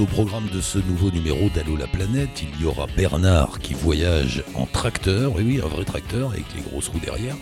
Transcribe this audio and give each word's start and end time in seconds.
au 0.00 0.06
programme 0.06 0.48
de 0.52 0.60
ce 0.60 0.78
nouveau 0.78 1.10
numéro 1.10 1.48
d'Allo 1.54 1.76
la 1.76 1.86
planète. 1.86 2.42
Il 2.42 2.62
y 2.62 2.66
aura 2.66 2.86
Bernard 2.96 3.58
qui 3.60 3.74
voyage 3.74 4.42
en 4.54 4.66
tracteur, 4.66 5.34
oui 5.36 5.44
oui, 5.46 5.60
un 5.64 5.68
vrai 5.68 5.84
tracteur 5.84 6.30
avec 6.30 6.44
les 6.54 6.62
grosses 6.62 6.88
roues 6.88 7.00
derrière. 7.00 7.36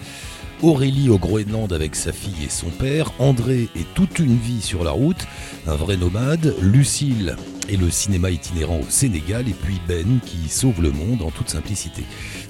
Aurélie 0.62 1.08
au 1.08 1.18
Groenland 1.18 1.72
avec 1.72 1.96
sa 1.96 2.12
fille 2.12 2.44
et 2.44 2.50
son 2.50 2.70
père, 2.70 3.12
André 3.18 3.68
et 3.74 3.84
toute 3.94 4.18
une 4.18 4.36
vie 4.36 4.62
sur 4.62 4.84
la 4.84 4.92
route, 4.92 5.26
un 5.66 5.74
vrai 5.74 5.96
nomade, 5.96 6.54
Lucille 6.60 7.36
et 7.68 7.76
le 7.76 7.90
cinéma 7.90 8.30
itinérant 8.30 8.80
au 8.80 8.90
Sénégal, 8.90 9.48
et 9.48 9.54
puis 9.54 9.80
Ben 9.88 10.20
qui 10.24 10.48
sauve 10.48 10.82
le 10.82 10.92
monde 10.92 11.22
en 11.22 11.30
toute 11.30 11.48
simplicité. 11.48 12.04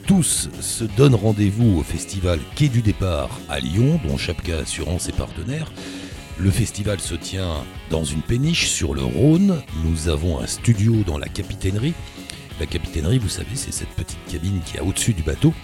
Tous 0.06 0.48
se 0.60 0.84
donnent 0.84 1.14
rendez-vous 1.14 1.78
au 1.78 1.82
festival 1.82 2.40
Quai 2.56 2.68
du 2.68 2.82
Départ 2.82 3.30
à 3.48 3.60
Lyon, 3.60 4.00
dont 4.06 4.18
Chapka 4.18 4.58
Assurance 4.58 5.08
est 5.08 5.16
partenaire. 5.16 5.70
Le 6.36 6.50
festival 6.50 6.98
se 6.98 7.14
tient 7.14 7.64
dans 7.90 8.02
une 8.02 8.20
péniche 8.20 8.68
sur 8.68 8.92
le 8.92 9.02
Rhône. 9.04 9.62
Nous 9.84 10.08
avons 10.08 10.40
un 10.40 10.46
studio 10.48 11.04
dans 11.06 11.16
la 11.16 11.28
capitainerie. 11.28 11.94
La 12.58 12.66
capitainerie, 12.66 13.18
vous 13.18 13.28
savez, 13.28 13.54
c'est 13.54 13.72
cette 13.72 13.90
petite 13.90 14.18
cabine 14.26 14.60
qui 14.66 14.76
est 14.76 14.80
au-dessus 14.80 15.12
du 15.12 15.22
bateau. 15.22 15.54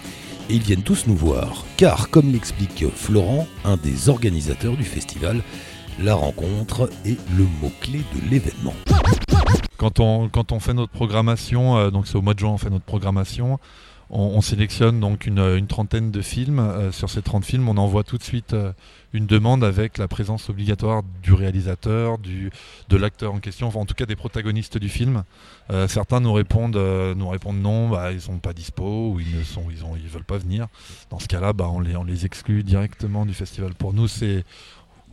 Et 0.49 0.55
ils 0.55 0.61
viennent 0.61 0.81
tous 0.81 1.07
nous 1.07 1.15
voir, 1.15 1.65
car 1.75 2.09
comme 2.09 2.31
l'explique 2.31 2.85
Florent, 2.95 3.47
un 3.65 3.75
des 3.75 4.07
organisateurs 4.07 4.77
du 4.77 4.83
festival, 4.85 5.41
la 5.99 6.15
rencontre 6.15 6.89
est 7.05 7.19
le 7.37 7.43
mot-clé 7.61 7.99
de 8.15 8.29
l'événement. 8.29 8.73
Quand 9.77 9.99
on, 9.99 10.59
fait 10.59 10.73
notre 10.73 10.91
programmation, 10.91 11.77
euh, 11.77 11.89
donc 11.89 12.07
c'est 12.07 12.15
au 12.15 12.21
mois 12.21 12.33
de 12.33 12.39
juin 12.39 12.51
on 12.51 12.57
fait 12.57 12.69
notre 12.69 12.85
programmation, 12.85 13.59
on, 14.13 14.41
sélectionne 14.41 14.99
donc 14.99 15.25
une, 15.25 15.67
trentaine 15.67 16.11
de 16.11 16.21
films. 16.21 16.59
Euh, 16.59 16.91
sur 16.91 17.09
ces 17.09 17.21
30 17.21 17.45
films, 17.45 17.69
on 17.69 17.77
envoie 17.77 18.03
tout 18.03 18.17
de 18.17 18.23
suite 18.23 18.53
euh, 18.53 18.73
une 19.13 19.25
demande 19.25 19.63
avec 19.63 19.97
la 19.97 20.09
présence 20.09 20.49
obligatoire 20.49 21.01
du 21.23 21.33
réalisateur, 21.33 22.17
de 22.17 22.97
l'acteur 22.97 23.33
en 23.33 23.39
question, 23.39 23.67
enfin 23.67 23.79
en 23.79 23.85
tout 23.85 23.93
cas 23.93 24.05
des 24.05 24.17
protagonistes 24.17 24.77
du 24.77 24.89
film. 24.89 25.23
Euh, 25.69 25.87
certains 25.87 26.19
nous 26.19 26.33
répondent, 26.33 26.75
non, 26.75 27.89
bah, 27.89 28.11
ils 28.11 28.21
sont 28.21 28.39
pas 28.39 28.53
dispo 28.53 29.13
ou 29.13 29.19
ils 29.21 29.37
ne 29.37 29.43
sont, 29.43 29.63
ils, 29.71 29.85
ont, 29.85 29.93
veulent 29.93 30.23
pas 30.25 30.37
venir. 30.37 30.67
Dans 31.09 31.19
ce 31.19 31.27
cas-là, 31.27 31.53
bah, 31.53 31.69
on, 31.71 31.79
les, 31.79 32.25
exclut 32.25 32.63
directement 32.63 33.25
du 33.25 33.33
festival. 33.33 33.73
Pour 33.75 33.93
nous, 33.93 34.07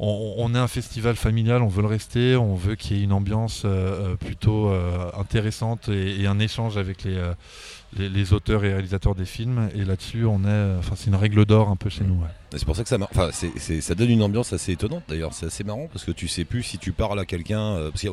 on, 0.01 0.55
est 0.55 0.59
un 0.59 0.69
festival 0.69 1.15
familial, 1.15 1.63
on 1.63 1.69
veut 1.69 1.83
le 1.83 1.89
rester, 1.89 2.37
on 2.37 2.57
veut 2.57 2.75
qu'il 2.75 2.97
y 2.97 3.01
ait 3.01 3.05
une 3.05 3.13
ambiance 3.13 3.65
plutôt 4.19 4.73
intéressante 5.17 5.89
et, 5.89 6.27
un 6.27 6.39
échange 6.41 6.77
avec 6.77 7.05
les, 7.05 7.17
les, 7.97 8.33
auteurs 8.33 8.65
et 8.65 8.73
réalisateurs 8.73 9.15
des 9.15 9.25
films. 9.25 9.69
Et 9.75 9.85
là-dessus, 9.85 10.25
on 10.25 10.45
est, 10.45 10.79
enfin, 10.79 10.95
c'est 10.97 11.07
une 11.07 11.17
règle 11.17 11.45
d'or 11.45 11.69
un 11.69 11.77
peu 11.77 11.89
chez 11.89 12.05
nous. 12.05 12.19
C'est 12.51 12.65
pour 12.65 12.77
ça 12.77 12.83
que 12.83 12.89
ça, 12.89 12.97
enfin, 13.01 13.29
ça 13.31 13.95
donne 13.95 14.11
une 14.11 14.23
ambiance 14.23 14.55
assez 14.55 14.73
étonnante. 14.73 15.03
D'ailleurs, 15.09 15.35
c'est 15.35 15.47
assez 15.47 15.65
marrant 15.65 15.87
parce 15.93 16.05
que 16.05 16.13
tu 16.13 16.29
sais 16.29 16.45
plus 16.45 16.63
si 16.63 16.79
tu 16.79 16.93
parles 16.93 17.21
à 17.21 17.27
quelqu'un. 17.27 17.61
Euh, 17.61 17.91
parce 17.91 18.03
que 18.03 18.09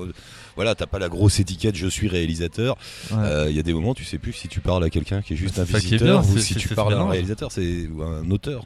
voilà, 0.56 0.76
t'as 0.76 0.88
pas 0.88 1.00
la 1.00 1.08
grosse 1.08 1.40
étiquette 1.40 1.76
"je 1.76 1.88
suis 1.88 2.10
réalisateur". 2.10 2.76
Euh, 3.14 3.48
il 3.50 3.56
y 3.56 3.60
a 3.60 3.64
des 3.64 3.74
moments, 3.74 3.94
tu 3.94 4.04
sais 4.04 4.18
plus 4.18 4.34
si 4.34 4.50
tu 4.50 4.60
parles 4.60 4.84
à 4.84 4.90
quelqu'un 4.90 5.22
qui 5.22 5.34
est 5.34 5.38
juste 5.38 5.58
un 5.58 5.64
visiteur 5.64 6.28
ou 6.28 6.38
si 6.38 6.56
tu 6.56 6.68
parles 6.76 6.96
à 6.96 7.00
un 7.00 7.10
réalisateur, 7.10 7.50
c'est 7.52 7.88
ou 7.88 8.04
un 8.04 8.30
auteur. 8.30 8.66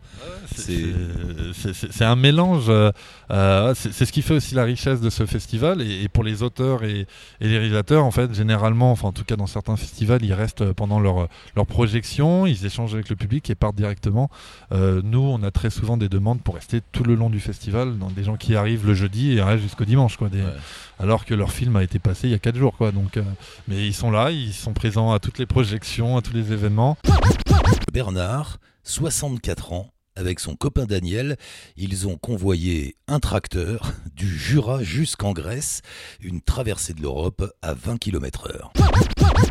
c'est 0.55 2.05
un 2.05 2.15
mélange. 2.15 2.69
Euh, 2.69 3.73
c'est 3.75 4.05
ce 4.05 4.11
qui 4.11 4.23
fait 4.23 4.33
aussi 4.33 4.55
la 4.55 4.63
richesse 4.63 5.01
de 5.01 5.11
ce 5.11 5.27
festival. 5.27 5.83
Et, 5.83 6.07
pour 6.07 6.23
les 6.23 6.41
auteurs 6.41 6.83
et, 6.83 7.05
les 7.41 7.57
réalisateurs, 7.57 8.05
en 8.05 8.11
fait, 8.11 8.33
généralement, 8.33 8.91
enfin, 8.91 9.09
en 9.09 9.13
tout 9.13 9.23
cas 9.23 9.35
dans 9.35 9.47
certains 9.47 9.75
festivals, 9.75 10.23
ils 10.23 10.33
restent 10.33 10.73
pendant 10.73 10.98
leur 10.99 11.27
leur 11.55 11.65
projection, 11.65 12.45
ils 12.45 12.65
échangent 12.65 12.93
avec 12.93 13.09
le 13.09 13.15
public 13.15 13.49
et 13.49 13.55
partent 13.55 13.75
directement. 13.75 14.29
nous, 14.71 15.19
on 15.19 15.43
a 15.43 15.51
très 15.51 15.69
souvent 15.69 15.97
des 15.97 16.09
demandes 16.09 16.41
pour 16.41 16.55
rester 16.55 16.81
tout 16.91 17.03
le 17.03 17.15
long 17.15 17.29
du 17.29 17.39
festival, 17.39 17.97
dans 17.97 18.09
des 18.09 18.23
gens 18.23 18.37
qui 18.37 18.55
arrivent 18.55 18.85
le 18.85 18.93
jeudi 18.93 19.33
et 19.33 19.41
restent 19.41 19.63
jusqu'au 19.63 19.85
dimanche, 19.85 20.17
quoi, 20.17 20.29
alors 20.99 21.25
que 21.25 21.33
leur 21.33 21.51
film 21.51 21.75
a 21.75 21.83
été 21.83 21.99
passé 21.99 22.27
il 22.27 22.31
y 22.31 22.35
a 22.35 22.39
4 22.39 22.55
jours. 22.55 22.75
Quoi, 22.77 22.91
donc, 22.91 23.17
euh, 23.17 23.23
mais 23.67 23.87
ils 23.87 23.93
sont 23.93 24.11
là, 24.11 24.31
ils 24.31 24.53
sont 24.53 24.73
présents 24.73 25.11
à 25.11 25.19
toutes 25.19 25.39
les 25.39 25.45
projections, 25.45 26.17
à 26.17 26.21
tous 26.21 26.33
les 26.33 26.51
événements. 26.51 26.97
Bernard, 27.91 28.57
64 28.83 29.73
ans, 29.73 29.91
avec 30.15 30.39
son 30.39 30.55
copain 30.55 30.85
Daniel, 30.85 31.37
ils 31.77 32.07
ont 32.07 32.17
convoyé 32.17 32.95
un 33.07 33.19
tracteur 33.19 33.93
du 34.15 34.27
Jura 34.27 34.83
jusqu'en 34.83 35.33
Grèce, 35.33 35.81
une 36.21 36.41
traversée 36.41 36.93
de 36.93 37.01
l'Europe 37.01 37.51
à 37.61 37.73
20 37.73 37.97
km/h. 37.97 38.69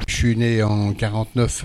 Je 0.06 0.14
suis 0.14 0.36
né 0.36 0.62
en 0.62 0.92
49, 0.92 1.64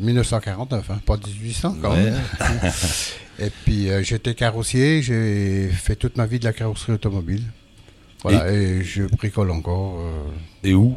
1949, 0.00 0.90
euh, 0.90 0.92
hein, 0.92 1.00
pas 1.06 1.16
1800 1.16 1.76
quand 1.80 1.94
même. 1.94 2.20
Et 3.38 3.50
puis 3.50 3.90
euh, 3.90 4.02
j'étais 4.02 4.34
carrossier, 4.34 5.02
j'ai 5.02 5.68
fait 5.68 5.96
toute 5.96 6.16
ma 6.16 6.26
vie 6.26 6.38
de 6.38 6.44
la 6.44 6.52
carrosserie 6.52 6.92
automobile. 6.92 7.42
Voilà, 8.24 8.50
et, 8.50 8.82
je 8.82 9.02
bricole 9.04 9.50
encore. 9.50 9.98
Euh. 9.98 10.66
Et 10.66 10.74
où, 10.74 10.96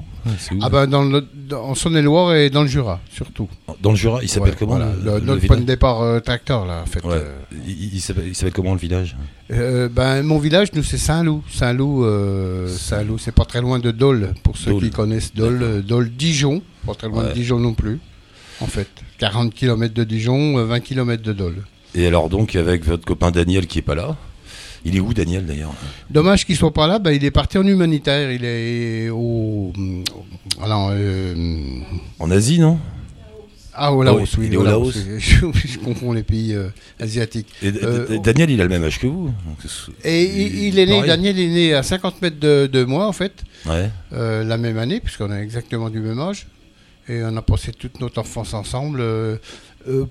Ah 0.61 0.69
ben 0.69 0.87
dans 0.87 1.03
le, 1.03 1.27
en 1.53 1.75
Saône-et-Loire 1.75 2.33
et 2.35 2.49
dans 2.49 2.61
le 2.61 2.69
Jura, 2.69 3.01
surtout. 3.11 3.49
Dans 3.81 3.91
le 3.91 3.97
Jura, 3.97 4.23
il 4.23 4.29
s'appelle 4.29 4.55
comment 4.57 4.79
Notre 4.79 5.45
point 5.45 5.57
de 5.57 5.63
départ 5.63 6.01
euh, 6.01 6.21
tracteur, 6.21 6.65
là, 6.65 6.83
en 6.83 6.85
fait. 6.85 7.01
Il, 7.67 7.99
s'appelle 7.99 8.53
comment 8.53 8.73
le 8.73 8.79
village? 8.79 9.17
Ben, 9.49 10.23
Mon 10.23 10.39
village, 10.39 10.71
nous, 10.73 10.83
c'est 10.83 10.97
Saint-Loup. 10.97 11.43
Saint-Loup, 11.51 12.05
Saint-Loup, 12.69 13.17
c'est 13.17 13.35
pas 13.35 13.45
très 13.45 13.59
loin 13.61 13.79
de 13.79 13.91
Dole, 13.91 14.33
pour 14.43 14.57
ceux 14.57 14.79
qui 14.79 14.89
connaissent 14.89 15.35
Dole. 15.35 15.83
Dole, 15.83 16.09
Dijon, 16.09 16.61
pas 16.85 16.95
très 16.95 17.09
loin 17.09 17.25
de 17.25 17.33
Dijon 17.33 17.59
non 17.59 17.73
plus, 17.73 17.99
en 18.61 18.67
fait. 18.67 18.87
40 19.19 19.53
km 19.53 19.93
de 19.93 20.03
Dijon, 20.05 20.63
20 20.65 20.79
km 20.79 21.21
de 21.21 21.33
Dole. 21.33 21.63
Et 21.95 22.05
alors 22.05 22.29
donc 22.29 22.55
avec 22.55 22.85
votre 22.85 23.05
copain 23.05 23.31
Daniel 23.31 23.65
qui 23.65 23.79
est 23.79 23.83
pas 23.83 23.95
là? 23.95 24.15
Il 24.87 24.95
est 24.95 24.99
où 25.01 25.13
Daniel 25.13 25.45
d'ailleurs 25.45 25.73
Dommage 26.09 26.45
qu'il 26.45 26.55
soit 26.55 26.73
pas 26.73 26.87
là. 26.87 26.97
Ben, 26.97 27.11
il 27.11 27.23
est 27.25 27.31
parti 27.31 27.57
en 27.57 27.67
humanitaire. 27.67 28.31
Il 28.31 28.45
est 28.45 29.09
au. 29.09 29.73
Alors, 30.63 30.91
euh, 30.93 31.35
En 32.19 32.31
Asie, 32.31 32.59
non? 32.59 32.79
Ah, 33.73 33.93
au 33.93 34.01
Laos, 34.01 34.37
oui. 34.37 34.47
Il 34.47 34.53
est 34.53 34.57
au 34.57 34.63
Laos. 34.63 34.95
Je, 35.19 35.77
confonds 35.77 36.13
les 36.13 36.23
pays 36.23 36.55
euh, 36.55 36.69
asiatiques. 36.99 37.47
Et, 37.61 37.71
euh, 37.83 38.17
Daniel, 38.19 38.49
il 38.49 38.59
a 38.61 38.63
le 38.63 38.69
même 38.69 38.83
âge 38.83 38.97
que 38.97 39.07
vous. 39.07 39.31
Et 40.05 40.23
il, 40.67 40.79
est 40.79 40.85
né. 40.85 41.05
Daniel 41.05 41.37
est 41.37 41.47
né 41.47 41.73
à 41.73 41.83
50 41.83 42.21
mètres 42.21 42.39
de, 42.39 42.67
de 42.71 42.83
moi, 42.85 43.07
en 43.07 43.13
fait. 43.13 43.43
Ouais. 43.65 43.91
la 44.11 44.57
même 44.57 44.77
année, 44.77 45.01
puisqu'on 45.01 45.31
a 45.31 45.39
exactement 45.39 45.89
du 45.89 45.99
même 45.99 46.19
âge. 46.19 46.47
Et 47.09 47.21
on 47.23 47.35
a 47.37 47.41
passé 47.41 47.71
toute 47.71 47.99
notre 47.99 48.19
enfance 48.19 48.53
ensemble. 48.53 48.99
Euh, 49.01 49.37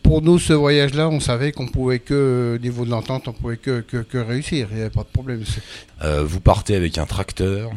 pour 0.02 0.22
nous, 0.22 0.38
ce 0.38 0.52
voyage-là, 0.52 1.08
on 1.08 1.20
savait 1.20 1.52
qu'on 1.52 1.66
pouvait 1.66 1.98
que, 1.98 2.56
au 2.56 2.62
niveau 2.62 2.84
de 2.84 2.90
l'entente, 2.90 3.28
on 3.28 3.32
pouvait 3.32 3.58
que, 3.58 3.80
que, 3.80 4.18
réussir. 4.18 4.68
Il 4.70 4.76
n'y 4.76 4.80
avait 4.82 4.90
pas 4.90 5.02
de 5.02 5.08
problème. 5.08 5.44
Euh, 6.02 6.24
vous 6.24 6.40
partez 6.40 6.74
avec 6.74 6.96
un 6.96 7.04
tracteur 7.04 7.70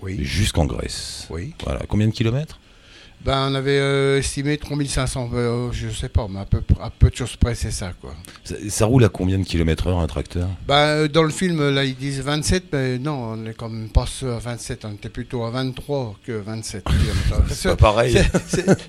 oui. 0.00 0.24
jusqu'en 0.24 0.64
Grèce. 0.64 1.26
Oui. 1.30 1.54
Voilà. 1.64 1.80
Combien 1.88 2.08
de 2.08 2.12
kilomètres? 2.12 2.58
Ben, 3.22 3.48
on 3.50 3.54
avait 3.54 3.78
euh, 3.78 4.18
estimé 4.18 4.56
3500, 4.56 5.30
euh, 5.34 5.68
je 5.72 5.88
sais 5.90 6.08
pas, 6.08 6.26
mais 6.30 6.40
à 6.40 6.46
peu, 6.46 6.62
à 6.80 6.88
peu 6.88 7.10
de 7.10 7.16
choses 7.16 7.36
près, 7.36 7.54
c'est 7.54 7.70
ça, 7.70 7.92
quoi. 8.00 8.14
Ça, 8.68 8.86
roule 8.86 9.04
à 9.04 9.10
combien 9.10 9.38
de 9.38 9.44
kilomètres 9.44 9.88
heure 9.88 9.98
un 9.98 10.06
tracteur? 10.06 10.48
Ben, 10.66 10.74
euh, 10.74 11.08
Dans 11.08 11.22
le 11.22 11.30
film, 11.30 11.68
là, 11.68 11.84
ils 11.84 11.94
disent 11.94 12.22
27, 12.22 12.64
mais 12.72 12.98
non, 12.98 13.34
on 13.34 13.46
est 13.46 13.52
quand 13.52 13.68
même 13.68 13.90
pas 13.90 14.06
à 14.22 14.38
27, 14.38 14.86
on 14.86 14.92
était 14.92 15.10
plutôt 15.10 15.44
à 15.44 15.50
23 15.50 16.16
que 16.26 16.32
27 16.32 16.84
c'est 17.50 17.68
pas 17.68 17.76
pareil. 17.76 18.18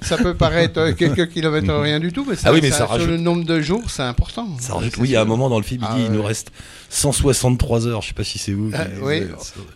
ça 0.01 0.17
peut 0.17 0.33
paraître 0.33 0.91
quelques 0.91 1.29
kilomètres, 1.29 1.73
rien 1.81 1.99
du 1.99 2.13
tout, 2.13 2.25
mais, 2.27 2.35
ça, 2.35 2.49
ah 2.49 2.53
oui, 2.53 2.59
mais 2.61 2.71
ça, 2.71 2.87
sur 2.87 3.07
le 3.07 3.17
nombre 3.17 3.43
de 3.43 3.59
jours, 3.59 3.89
c'est 3.89 4.03
important. 4.03 4.47
Ça 4.59 4.75
rajoute, 4.75 4.95
oui, 4.97 5.09
il 5.09 5.11
y 5.11 5.15
a 5.17 5.21
un 5.21 5.25
moment 5.25 5.49
dans 5.49 5.57
le 5.57 5.63
film, 5.63 5.85
il 5.89 5.95
dit, 5.97 6.05
il 6.05 6.11
nous 6.11 6.23
reste 6.23 6.51
163 6.93 7.87
heures, 7.87 8.01
je 8.01 8.09
sais 8.09 8.13
pas 8.13 8.23
si 8.23 8.37
c'est 8.37 8.51
vous. 8.51 8.71
oui, 9.01 9.23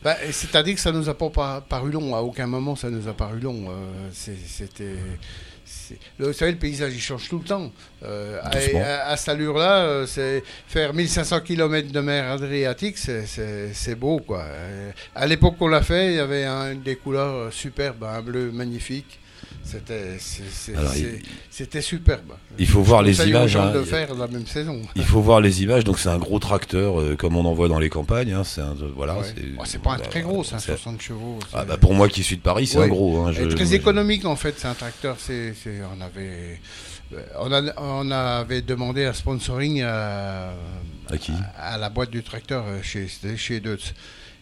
ben, 0.03 0.15
c'est-à-dire 0.31 0.75
que 0.75 0.81
ça 0.81 0.91
nous 0.91 1.07
a 1.07 1.13
pas 1.13 1.61
paru 1.61 1.89
long, 1.89 2.13
à 2.13 2.19
aucun 2.19 2.45
moment 2.45 2.75
ça 2.75 2.89
nous 2.89 3.07
a 3.07 3.13
paru 3.13 3.39
long. 3.39 3.69
c'est 4.11 4.37
c'était. 4.45 4.95
Vous 6.19 6.33
savez, 6.33 6.51
le 6.51 6.57
paysage, 6.57 6.93
il 6.93 7.01
change 7.01 7.27
tout 7.27 7.39
le 7.39 7.43
temps. 7.43 7.71
Euh, 8.03 8.39
à, 8.43 9.17
cette 9.17 9.29
allure-là, 9.29 9.79
euh, 9.79 10.05
c'est 10.05 10.43
faire 10.67 10.93
1500 10.93 11.41
km 11.41 11.91
de 11.91 11.99
mer 11.99 12.31
Adriatique, 12.31 12.97
c'est 12.97 13.95
beau, 13.95 14.19
quoi. 14.19 14.43
Euh, 14.43 14.91
à 15.15 15.25
l'époque 15.25 15.57
qu'on 15.57 15.67
l'a 15.67 15.81
fait, 15.81 16.13
il 16.13 16.15
y 16.15 16.19
avait 16.19 16.45
des 16.75 16.95
couleurs 16.95 17.51
superbes, 17.51 18.03
un 18.03 18.21
bleu 18.21 18.51
magnifique. 18.51 19.19
C'était 21.49 21.81
superbe. 21.81 22.33
Il 22.59 22.67
faut 22.67 22.81
voir 22.81 23.01
les 23.01 23.27
images. 23.27 23.55
Hein, 23.55 23.71
de 23.71 23.81
faire 23.83 24.13
la 24.13 24.27
même 24.27 24.45
saison. 24.45 24.81
Il 24.95 25.03
faut 25.03 25.21
voir 25.21 25.41
les 25.41 25.63
images. 25.63 25.83
Donc 25.83 25.99
c'est 25.99 26.09
un 26.09 26.19
gros 26.19 26.39
tracteur 26.39 27.01
euh, 27.01 27.15
comme 27.15 27.35
on 27.35 27.45
en 27.45 27.53
voit 27.53 27.67
dans 27.67 27.79
les 27.79 27.89
campagnes. 27.89 28.33
Hein, 28.33 28.43
c'est 28.43 28.61
voilà. 28.95 29.17
Oh, 29.19 29.63
c'est 29.65 29.81
pas 29.81 29.93
un 29.93 29.99
très 29.99 30.21
gros, 30.21 30.43
c'est 30.43 30.55
un 30.55 30.59
60 30.59 31.01
chevaux. 31.01 31.39
Ah, 31.53 31.65
bah, 31.65 31.77
pour 31.77 31.93
moi 31.93 32.07
qui 32.09 32.23
suis 32.23 32.37
de 32.37 32.41
Paris, 32.41 32.67
c'est 32.67 32.77
un 32.77 32.87
gros. 32.87 33.25
Hein, 33.25 33.33
très 33.55 33.73
économique 33.73 34.25
en 34.25 34.35
fait. 34.35 34.55
C'est 34.57 34.67
un 34.67 34.73
tracteur. 34.73 35.17
C'est 35.19 35.53
on 35.97 36.01
avait 36.01 36.59
on, 37.39 37.51
a, 37.51 37.61
on, 37.77 38.11
avait 38.11 38.61
demandé 38.61 39.05
un 39.05 39.13
sponsoring 39.13 39.83
à, 39.83 40.53
à, 41.09 41.17
qui? 41.17 41.33
à, 41.57 41.77
la 41.77 41.89
boîte 41.89 42.09
du 42.09 42.23
tracteur 42.23 42.65
euh, 42.67 42.81
chez 42.81 43.07
chez 43.37 43.59
Deutz 43.59 43.93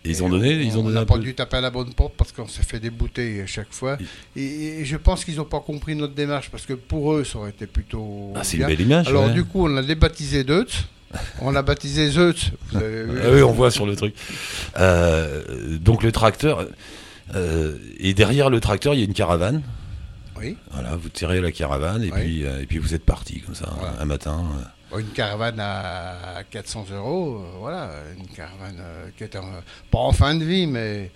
ils 0.05 0.23
ont 0.23 0.29
donné, 0.29 0.51
ils 0.51 0.77
ont 0.77 0.85
on 0.85 0.89
n'a 0.89 1.05
pas 1.05 1.17
dû 1.17 1.33
taper 1.33 1.57
à 1.57 1.61
la 1.61 1.69
bonne 1.69 1.93
porte 1.93 2.13
parce 2.17 2.31
qu'on 2.31 2.47
s'est 2.47 2.63
fait 2.63 2.79
bouteilles 2.89 3.41
à 3.41 3.45
chaque 3.45 3.71
fois. 3.71 3.97
Et, 4.35 4.83
je 4.83 4.97
pense 4.97 5.23
qu'ils 5.23 5.37
n'ont 5.37 5.45
pas 5.45 5.61
compris 5.61 5.95
notre 5.95 6.13
démarche 6.13 6.49
parce 6.49 6.65
que 6.65 6.73
pour 6.73 7.13
eux, 7.13 7.23
ça 7.23 7.39
aurait 7.39 7.51
été 7.51 7.67
plutôt. 7.67 8.33
Ah, 8.35 8.43
c'est 8.43 8.57
une 8.57 8.67
belle 8.67 8.81
image. 8.81 9.07
Alors, 9.07 9.29
du 9.29 9.43
coup, 9.45 9.65
on 9.65 9.67
l'a 9.67 9.81
débaptisé 9.81 10.43
Deutz. 10.43 10.85
on 11.41 11.51
l'a 11.51 11.61
baptisé 11.61 12.09
Zeutz. 12.09 12.51
ah, 12.75 12.79
oui, 13.31 13.43
on 13.43 13.51
voit 13.51 13.71
sur 13.71 13.85
le 13.85 13.95
truc. 13.95 14.15
Euh, 14.79 15.77
donc, 15.77 16.03
le 16.03 16.11
tracteur. 16.11 16.67
et 17.99 18.13
derrière 18.13 18.49
le 18.49 18.59
tracteur, 18.59 18.93
il 18.93 18.99
y 18.99 19.03
a 19.03 19.05
une 19.05 19.13
caravane. 19.13 19.61
Oui. 20.37 20.57
Voilà, 20.71 20.95
vous 20.95 21.09
tirez 21.09 21.39
la 21.39 21.51
caravane 21.51 22.03
et, 22.03 22.09
puis, 22.09 22.41
et 22.41 22.65
puis 22.65 22.79
vous 22.79 22.93
êtes 22.93 23.05
parti 23.05 23.39
comme 23.41 23.55
ça, 23.55 23.73
un 23.99 24.05
matin. 24.05 24.43
Une 24.97 25.07
caravane 25.07 25.59
à 25.59 26.43
400 26.49 26.85
euros, 26.91 27.43
voilà, 27.59 27.89
une 28.17 28.27
caravane 28.27 28.81
qui 29.17 29.23
était 29.23 29.39
pas 29.89 29.97
en 29.97 30.11
fin 30.11 30.35
de 30.35 30.45
vie, 30.45 30.67
mais, 30.67 31.09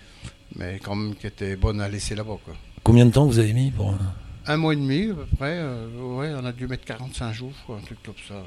mais 0.56 0.80
quand 0.82 0.96
même 0.96 1.14
qui 1.14 1.28
était 1.28 1.54
bonne 1.54 1.80
à 1.80 1.88
laisser 1.88 2.16
là-bas. 2.16 2.38
Combien 2.82 3.06
de 3.06 3.12
temps 3.12 3.26
vous 3.26 3.38
avez 3.38 3.52
mis 3.52 3.70
pour 3.70 3.94
un 4.46 4.56
mois 4.56 4.72
et 4.72 4.76
demi 4.76 5.10
à 5.10 5.14
peu 5.14 5.26
près. 5.36 5.60
ouais, 5.60 6.32
on 6.34 6.44
a 6.44 6.52
dû 6.52 6.66
mettre 6.66 6.86
45 6.86 7.32
jours, 7.34 7.52
un 7.68 7.84
truc 7.84 8.02
comme 8.02 8.14
ça 8.26 8.42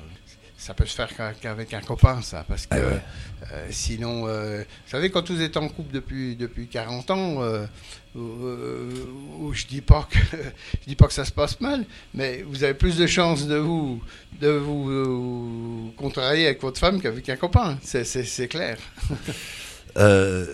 ça 0.62 0.76
peut 0.76 0.86
se 0.86 0.94
faire 0.94 1.10
qu'avec 1.42 1.74
un 1.74 1.82
copain, 1.82 2.22
ça, 2.22 2.46
parce 2.48 2.68
que 2.68 2.76
ah 2.76 3.46
euh, 3.52 3.68
sinon, 3.72 4.28
euh, 4.28 4.60
vous 4.60 4.92
savez, 4.92 5.10
quand 5.10 5.28
vous 5.32 5.42
êtes 5.42 5.58
en 5.58 5.68
couple 5.68 5.92
depuis, 5.92 6.36
depuis 6.36 6.68
40 6.68 7.10
ans, 7.10 7.42
euh, 7.42 7.66
je 8.14 9.66
dis 9.66 9.82
pas 9.82 10.08
que 10.08 10.20
je 10.84 10.88
dis 10.88 10.96
pas 10.96 11.08
que 11.08 11.14
ça 11.14 11.26
se 11.26 11.32
passe 11.32 11.60
mal, 11.62 11.84
mais 12.14 12.44
vous 12.44 12.64
avez 12.64 12.76
plus 12.76 12.96
de 12.96 13.08
chances 13.08 13.48
de 13.48 13.56
vous 13.56 14.04
de 14.40 14.50
vous 14.50 15.92
contrarier 15.98 16.46
avec 16.46 16.62
votre 16.62 16.80
femme 16.80 17.02
qu'avec 17.02 17.28
un 17.30 17.38
copain, 17.38 17.80
c'est 17.82 18.48
clair. 18.48 18.78
Euh, 19.98 20.46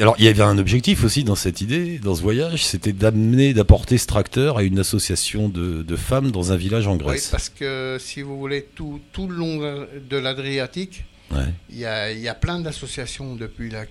Alors, 0.00 0.16
il 0.18 0.24
y 0.24 0.28
avait 0.28 0.42
un 0.42 0.58
objectif 0.58 1.04
aussi 1.04 1.24
dans 1.24 1.34
cette 1.34 1.60
idée, 1.60 1.98
dans 1.98 2.14
ce 2.14 2.22
voyage, 2.22 2.64
c'était 2.64 2.92
d'amener, 2.92 3.54
d'apporter 3.54 3.98
ce 3.98 4.06
tracteur 4.06 4.58
à 4.58 4.62
une 4.62 4.78
association 4.78 5.48
de, 5.48 5.96
femmes 5.96 6.30
dans 6.30 6.52
un 6.52 6.56
village 6.56 6.86
en 6.86 6.96
Grèce. 6.96 7.24
Oui, 7.24 7.28
parce 7.30 7.48
que 7.48 7.96
si 8.00 8.22
vous 8.22 8.38
voulez, 8.38 8.62
tout, 8.74 9.00
tout 9.12 9.28
le 9.28 9.36
long 9.36 9.58
de 9.58 10.16
l'Adriatique, 10.16 11.04
il, 11.70 11.78
y 11.78 11.84
a, 11.84 12.12
y, 12.12 12.28
a, 12.28 12.34
plein 12.34 12.60
d'associations 12.60 13.34
depuis 13.34 13.70
la, 13.70 13.84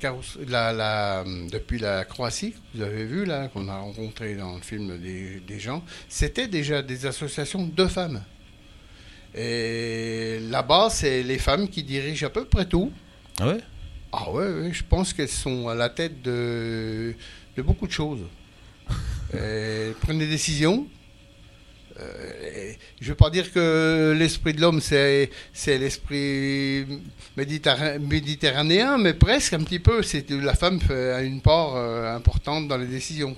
la, 0.48 0.72
la, 0.72 1.24
depuis 1.51 1.80
la 1.80 2.06
Croatie, 2.06 2.54
vous 2.74 2.81
avez 2.81 3.06
vu 3.06 3.25
là, 3.25 3.50
qu'on 3.50 3.68
a 3.68 3.77
rencontré 3.77 4.36
dans 4.36 4.56
le 4.56 4.62
film 4.62 4.98
des, 5.00 5.42
des 5.45 5.60
gens, 5.60 5.83
c'était 6.07 6.48
déjà 6.48 6.81
des 6.81 7.06
associations 7.06 7.68
de 7.68 7.86
femmes. 7.88 8.24
Et 9.36 10.39
là-bas, 10.50 10.88
c'est 10.89 11.24
les 11.24 11.38
femmes 11.38 11.68
qui 11.68 11.83
dirigent 11.83 12.25
à 12.25 12.30
peu 12.30 12.45
près 12.45 12.66
tout. 12.66 12.92
Ah 13.39 13.48
ouais? 13.48 13.57
Ah 14.17 14.31
ouais, 14.31 14.71
je 14.71 14.83
pense 14.83 15.13
qu'elles 15.13 15.27
sont 15.27 15.67
à 15.67 15.75
la 15.75 15.89
tête 15.89 16.21
de, 16.21 17.13
de 17.57 17.62
beaucoup 17.62 17.88
de 17.88 17.91
choses. 17.91 18.21
elles 19.33 19.94
prennent 20.01 20.19
des 20.19 20.27
décisions. 20.27 20.88
Euh, 22.00 22.73
je 23.00 23.06
ne 23.06 23.09
veux 23.09 23.15
pas 23.15 23.29
dire 23.29 23.51
que 23.53 24.13
l'esprit 24.17 24.53
de 24.53 24.62
l'homme, 24.62 24.81
c'est, 24.81 25.29
c'est 25.53 25.77
l'esprit 25.77 26.85
méditerranéen, 27.38 28.97
mais 28.97 29.13
presque 29.13 29.53
un 29.53 29.63
petit 29.63 29.79
peu. 29.79 30.01
C'est, 30.01 30.29
la 30.29 30.56
femme 30.56 30.79
a 30.89 31.21
une 31.21 31.41
part 31.41 31.75
euh, 31.75 32.15
importante 32.15 32.67
dans 32.67 32.77
les 32.77 32.88
décisions. 32.88 33.35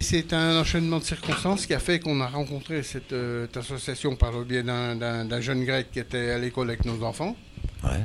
C'est 0.00 0.32
un 0.32 0.58
enchaînement 0.58 0.98
de 0.98 1.04
circonstances 1.04 1.66
qui 1.66 1.74
a 1.74 1.78
fait 1.78 2.00
qu'on 2.00 2.20
a 2.20 2.28
rencontré 2.28 2.82
cette, 2.82 3.12
euh, 3.12 3.46
association 3.54 4.16
par 4.16 4.32
le 4.32 4.44
biais 4.44 4.62
d'un, 4.62 4.94
d'un 4.96 5.40
jeune 5.40 5.64
grec 5.64 5.88
qui 5.92 5.98
était 5.98 6.30
à 6.30 6.38
l'école 6.38 6.68
avec 6.68 6.84
nos 6.84 7.02
enfants. 7.02 7.36
Ouais 7.84 8.00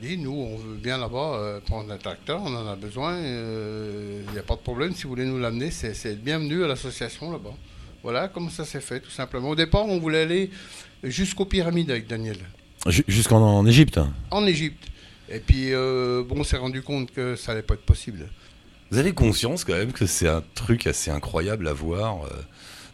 dit 0.00 0.16
nous, 0.16 0.32
on 0.32 0.56
veut 0.56 0.76
bien 0.76 0.98
là-bas 0.98 1.34
euh, 1.34 1.60
prendre 1.60 1.92
un 1.92 1.98
tracteur, 1.98 2.40
on 2.42 2.54
en 2.54 2.66
a 2.66 2.76
besoin, 2.76 3.16
il 3.18 3.24
euh, 3.24 4.22
n'y 4.32 4.38
a 4.38 4.42
pas 4.42 4.56
de 4.56 4.60
problème, 4.60 4.94
si 4.94 5.02
vous 5.04 5.10
voulez 5.10 5.26
nous 5.26 5.38
l'amener, 5.38 5.70
c'est 5.70 6.22
bienvenu 6.22 6.64
à 6.64 6.68
l'association 6.68 7.30
là-bas. 7.30 7.54
Voilà 8.02 8.28
comment 8.28 8.50
ça 8.50 8.64
s'est 8.64 8.80
fait, 8.80 9.00
tout 9.00 9.10
simplement. 9.10 9.50
Au 9.50 9.56
départ, 9.56 9.84
on 9.86 9.98
voulait 9.98 10.22
aller 10.22 10.50
jusqu'aux 11.02 11.44
pyramides 11.44 11.90
avec 11.90 12.06
Daniel. 12.06 12.38
Jusqu'en 12.86 13.66
Égypte 13.66 14.00
En 14.30 14.46
Égypte. 14.46 14.86
Et 15.28 15.40
puis, 15.40 15.74
euh, 15.74 16.22
bon, 16.26 16.40
on 16.40 16.44
s'est 16.44 16.56
rendu 16.56 16.82
compte 16.82 17.10
que 17.10 17.36
ça 17.36 17.52
n'allait 17.52 17.66
pas 17.66 17.74
être 17.74 17.84
possible. 17.84 18.28
Vous 18.90 18.98
avez 18.98 19.12
conscience 19.12 19.64
quand 19.64 19.74
même 19.74 19.92
que 19.92 20.06
c'est 20.06 20.28
un 20.28 20.42
truc 20.54 20.86
assez 20.86 21.10
incroyable 21.10 21.68
à 21.68 21.72
voir 21.72 22.20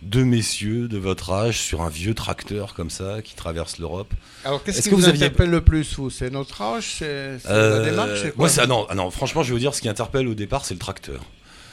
deux 0.05 0.25
messieurs 0.25 0.89
de 0.89 0.99
votre 0.99 1.33
âge 1.33 1.59
sur 1.59 1.83
un 1.83 1.89
vieux 1.89 2.15
tracteur 2.15 2.75
comme 2.75 2.91
ça 2.91 3.23
qui 3.23 3.35
traverse 3.35 3.79
l'Europe. 3.79 4.13
Alors 4.45 4.63
qu'est-ce 4.63 4.83
qui 4.83 4.91
que 4.91 4.95
vous, 4.95 5.09
interpelle 5.09 5.51
le 5.51 5.61
plus 5.61 5.97
vous? 5.97 6.11
C'est 6.11 6.31
notre 6.31 6.61
âge? 6.63 6.97
C'est 6.99 7.39
la 7.45 7.51
euh, 7.51 7.85
démarche? 7.85 8.25
Moi, 8.37 8.49
ça, 8.49 8.67
non, 8.67 8.87
ah 8.89 8.95
non, 8.95 9.11
franchement, 9.11 9.43
je 9.43 9.49
vais 9.49 9.55
vous 9.55 9.61
dire, 9.61 9.75
ce 9.75 9.81
qui 9.81 9.89
interpelle 9.89 10.29
au 10.29 10.35
départ, 10.35 10.65
c'est 10.65 10.75
le 10.75 10.81
tracteur. 10.81 11.25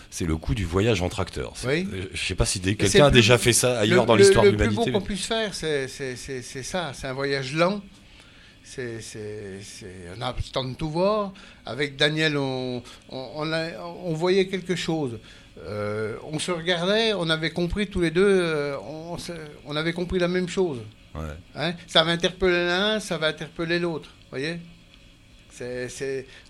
C'est 0.10 0.25
le 0.25 0.36
coût 0.36 0.56
du 0.56 0.66
voyage 0.66 1.01
en 1.01 1.10
tracteur. 1.10 1.54
Oui. 1.66 1.88
Euh, 1.94 2.06
je 2.13 2.22
ne 2.22 2.28
sais 2.28 2.36
pas 2.36 2.45
si 2.45 2.60
quelqu'un 2.60 3.06
a 3.06 3.12
déjà 3.12 3.38
fait 3.38 3.54
ça 3.54 3.80
ailleurs 3.80 4.06
dans 4.06 4.16
l'histoire 4.16 4.44
de 4.44 4.50
l'humanité. 4.50 4.75
Le 4.75 4.84
plus 4.84 4.92
beau 4.92 5.00
qu'on 5.00 5.06
puisse 5.06 5.25
faire, 5.25 5.54
c'est 5.54 5.88
ça. 5.88 6.92
C'est 6.94 7.07
un 7.07 7.13
voyage 7.13 7.54
lent. 7.54 7.81
C'est, 8.63 9.00
on 10.18 10.22
a 10.22 10.34
le 10.36 10.52
temps 10.52 10.63
de 10.63 10.75
tout 10.75 10.90
voir. 10.90 11.34
Avec 11.66 11.98
Daniel, 11.98 12.38
on, 12.38 12.81
on, 13.10 13.54
on 14.04 14.13
voyait 14.13 14.48
quelque 14.48 14.75
chose. 14.75 15.19
Euh, 15.60 16.16
on 16.24 16.40
se 16.40 16.52
regardait, 16.52 17.13
on 17.13 17.30
avait 17.30 17.52
compris 17.52 17.88
tous 17.88 18.02
les 18.02 18.12
deux, 18.12 18.25
euh, 18.25 18.78
on, 19.66 19.75
avait 19.75 19.94
compris 19.94 20.18
la 20.18 20.28
même 20.28 20.48
chose. 20.48 20.80
Hein? 21.56 21.74
ça 21.88 22.04
va 22.04 22.12
interpeller 22.12 22.66
l'un, 22.66 23.00
ça 23.00 23.18
va 23.18 23.28
interpeller 23.28 23.78
l'autre. 23.78 24.10
voyez? 24.30 24.60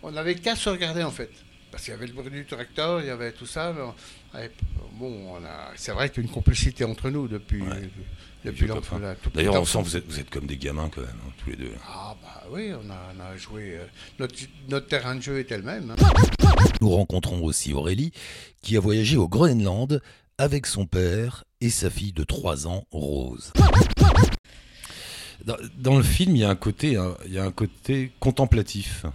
On 0.03 0.11
n'avait 0.11 0.35
qu'à 0.35 0.55
se 0.55 0.69
regarder 0.69 1.03
en 1.03 1.11
fait. 1.11 1.31
Parce 1.71 1.83
qu'il 1.83 1.93
y 1.93 1.97
avait 1.97 2.05
le 2.05 2.13
bruit 2.13 2.29
du 2.29 2.45
tracteur, 2.45 3.01
il 3.01 3.07
y 3.07 3.09
avait 3.09 3.31
tout 3.31 3.45
ça. 3.45 3.73
bon, 4.93 5.33
c'est 5.75 5.93
vrai 5.93 6.09
qu'il 6.09 6.23
y 6.23 6.25
a 6.25 6.27
une 6.27 6.33
complicité 6.33 6.83
entre 6.83 7.09
nous 7.09 7.27
depuis, 7.27 7.63
depuis 7.63 8.03
longtemps. 8.43 8.99
D'ailleurs, 9.33 9.61
on 9.61 9.65
sent 9.65 9.79
que 9.79 9.83
vous 9.83 9.97
êtes, 9.97 10.07
vous 10.07 10.19
êtes 10.19 10.29
comme 10.29 10.47
des 10.47 10.57
gamins 10.57 10.89
quand 10.93 11.01
même, 11.01 11.09
hein, 11.27 11.31
tous 11.43 11.49
les 11.51 11.55
deux. 11.55 11.71
Ah 11.87 12.15
bah 12.21 12.43
oui, 12.51 12.71
on 12.73 12.89
a, 12.89 13.37
joué. 13.37 13.77
Euh, 13.77 13.85
notre, 14.19 14.35
notre, 14.69 14.87
terrain 14.87 15.15
de 15.15 15.21
jeu 15.21 15.39
est 15.39 15.49
le 15.51 15.63
même. 15.63 15.91
Hein. 15.91 15.95
Nous 16.81 16.89
rencontrons 16.89 17.43
aussi 17.43 17.73
Aurélie, 17.73 18.11
qui 18.61 18.75
a 18.77 18.79
voyagé 18.79 19.17
au 19.17 19.27
Groenland 19.27 20.01
avec 20.37 20.65
son 20.65 20.85
père 20.85 21.43
et 21.61 21.69
sa 21.69 21.89
fille 21.89 22.13
de 22.13 22.23
3 22.23 22.67
ans, 22.67 22.85
Rose. 22.91 23.53
Dans, 25.77 25.97
le 25.97 26.03
film, 26.03 26.35
il 26.35 26.39
y 26.39 26.43
a 26.43 26.49
un 26.49 26.55
côté, 26.55 26.97
hein, 26.97 27.15
il 27.25 27.33
y 27.33 27.39
a 27.39 27.43
un 27.43 27.51
côté 27.51 28.11
contemplatif. 28.19 29.05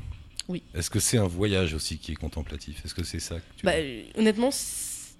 Oui. 0.48 0.62
Est-ce 0.74 0.90
que 0.90 1.00
c'est 1.00 1.18
un 1.18 1.26
voyage 1.26 1.74
aussi 1.74 1.98
qui 1.98 2.12
est 2.12 2.16
contemplatif? 2.16 2.84
Est-ce 2.84 2.94
que 2.94 3.04
c'est 3.04 3.20
ça 3.20 3.36
bah, 3.64 3.72
Honnêtement, 4.16 4.50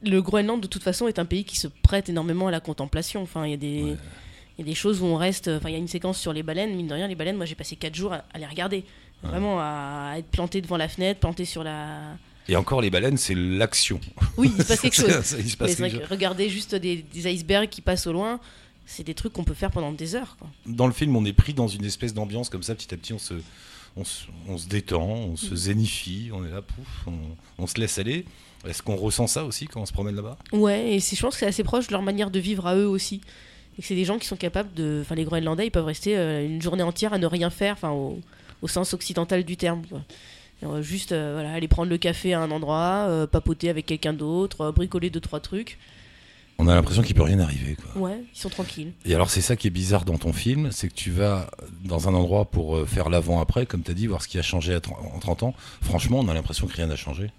le 0.02 0.22
Groenland, 0.22 0.60
de 0.60 0.66
toute 0.66 0.82
façon, 0.82 1.08
est 1.08 1.18
un 1.18 1.24
pays 1.24 1.44
qui 1.44 1.56
se 1.56 1.68
prête 1.68 2.08
énormément 2.08 2.48
à 2.48 2.50
la 2.50 2.60
contemplation. 2.60 3.22
Enfin, 3.22 3.46
il 3.46 3.50
y 3.50 3.54
a 3.54 3.58
des. 3.58 3.96
Il 4.58 4.64
y 4.64 4.68
a 4.68 4.70
des 4.70 4.74
choses 4.74 5.02
où 5.02 5.04
on 5.04 5.16
reste. 5.16 5.48
Enfin, 5.48 5.68
il 5.68 5.72
y 5.72 5.76
a 5.76 5.78
une 5.78 5.88
séquence 5.88 6.18
sur 6.18 6.32
les 6.32 6.42
baleines. 6.42 6.74
Mine 6.74 6.86
de 6.86 6.94
rien, 6.94 7.08
les 7.08 7.14
baleines, 7.14 7.36
moi 7.36 7.44
j'ai 7.44 7.54
passé 7.54 7.76
4 7.76 7.94
jours 7.94 8.14
à, 8.14 8.38
les 8.38 8.46
regarder. 8.46 8.84
Vraiment 9.22 9.58
à 9.60 10.14
être 10.16 10.28
planté 10.28 10.60
devant 10.60 10.76
la 10.76 10.88
fenêtre, 10.88 11.20
planté 11.20 11.44
sur 11.44 11.62
la. 11.62 12.16
Et 12.48 12.56
encore, 12.56 12.80
les 12.80 12.90
baleines, 12.90 13.16
c'est 13.16 13.34
l'action. 13.34 14.00
Oui, 14.36 14.52
il 14.56 14.62
se 14.62 14.68
passe 14.68 14.80
quelque 14.80 14.94
chose. 14.96 16.00
regardez 16.08 16.48
juste 16.48 16.74
des, 16.74 17.04
icebergs 17.14 17.68
qui 17.68 17.80
passent 17.80 18.06
au 18.06 18.12
loin, 18.12 18.38
c'est 18.86 19.02
des 19.02 19.14
trucs 19.14 19.32
qu'on 19.32 19.44
peut 19.44 19.54
faire 19.54 19.70
pendant 19.70 19.92
des 19.92 20.14
heures. 20.14 20.36
Dans 20.64 20.86
le 20.86 20.92
film, 20.92 21.16
on 21.16 21.24
est 21.24 21.32
pris 21.32 21.54
dans 21.54 21.66
une 21.66 21.84
espèce 21.84 22.14
d'ambiance 22.14 22.48
comme 22.48 22.62
ça, 22.62 22.74
petit 22.74 22.94
à 22.94 22.96
petit, 22.96 23.12
on 23.12 23.18
se, 23.18 23.34
on 23.96 24.04
se, 24.04 24.68
détend, 24.68 25.06
on 25.06 25.36
se 25.36 25.52
mm. 25.52 25.56
zénifie, 25.56 26.30
on 26.32 26.44
est 26.44 26.50
là, 26.50 26.62
pouf, 26.62 27.06
on 27.58 27.66
se 27.66 27.80
laisse 27.80 27.98
aller. 27.98 28.24
Est-ce 28.66 28.82
qu'on 28.82 28.96
ressent 28.96 29.26
ça 29.26 29.44
aussi 29.44 29.66
quand 29.66 29.80
on 29.80 29.86
se 29.86 29.92
promène 29.92 30.16
là-bas? 30.16 30.38
Ouais, 30.52 30.94
et 30.94 31.00
je 31.00 31.20
pense 31.20 31.34
que 31.34 31.40
c'est 31.40 31.46
assez 31.46 31.64
proche 31.64 31.86
de 31.86 31.92
leur 31.92 32.02
manière 32.02 32.30
de 32.30 32.38
vivre 32.38 32.66
à 32.66 32.76
eux 32.76 32.86
aussi. 32.86 33.20
Et 33.78 33.82
c'est 33.82 33.94
des 33.94 34.04
gens 34.04 34.18
qui 34.18 34.26
sont 34.26 34.36
capables 34.36 34.72
de. 34.74 35.00
Enfin, 35.02 35.14
les 35.14 35.24
Groenlandais, 35.24 35.66
ils 35.66 35.70
peuvent 35.70 35.84
rester 35.84 36.16
euh, 36.16 36.44
une 36.44 36.62
journée 36.62 36.82
entière 36.82 37.12
à 37.12 37.18
ne 37.18 37.26
rien 37.26 37.50
faire, 37.50 37.74
enfin, 37.74 37.90
au, 37.90 38.20
sens 38.68 38.94
occidental 38.94 39.44
du 39.44 39.56
terme. 39.56 39.82
juste 40.80 41.12
euh, 41.12 41.34
voilà, 41.34 41.52
aller 41.52 41.68
prendre 41.68 41.90
le 41.90 41.98
café 41.98 42.34
à 42.34 42.40
un 42.40 42.50
endroit, 42.50 43.06
euh, 43.08 43.26
papoter 43.26 43.68
avec 43.68 43.86
quelqu'un 43.86 44.12
d'autre, 44.12 44.72
bricoler 44.72 45.10
deux, 45.10 45.20
trois 45.20 45.40
trucs. 45.40 45.78
On 46.58 46.68
a 46.68 46.74
l'impression 46.74 47.02
qu'il 47.02 47.14
peut 47.14 47.22
rien 47.22 47.38
arriver. 47.38 47.76
Quoi. 47.76 48.02
Ouais, 48.02 48.24
ils 48.34 48.38
sont 48.38 48.48
tranquilles. 48.48 48.92
Et 49.04 49.14
alors, 49.14 49.28
c'est 49.30 49.42
ça 49.42 49.56
qui 49.56 49.66
est 49.66 49.70
bizarre 49.70 50.04
dans 50.04 50.16
ton 50.16 50.32
film, 50.32 50.70
c'est 50.72 50.88
que 50.88 50.94
tu 50.94 51.10
vas 51.10 51.50
dans 51.84 52.08
un 52.08 52.14
endroit 52.14 52.46
pour 52.46 52.88
faire 52.88 53.10
l'avant-après, 53.10 53.66
comme 53.66 53.82
tu 53.82 53.90
as 53.90 53.94
dit, 53.94 54.06
voir 54.06 54.22
ce 54.22 54.28
qui 54.28 54.38
a 54.38 54.42
changé 54.42 54.74
en 54.74 55.18
30 55.18 55.42
ans. 55.42 55.54
Franchement, 55.82 56.20
on 56.20 56.28
a 56.28 56.34
l'impression 56.34 56.66
que 56.66 56.74
rien 56.74 56.86
n'a 56.86 56.96
changé 56.96 57.30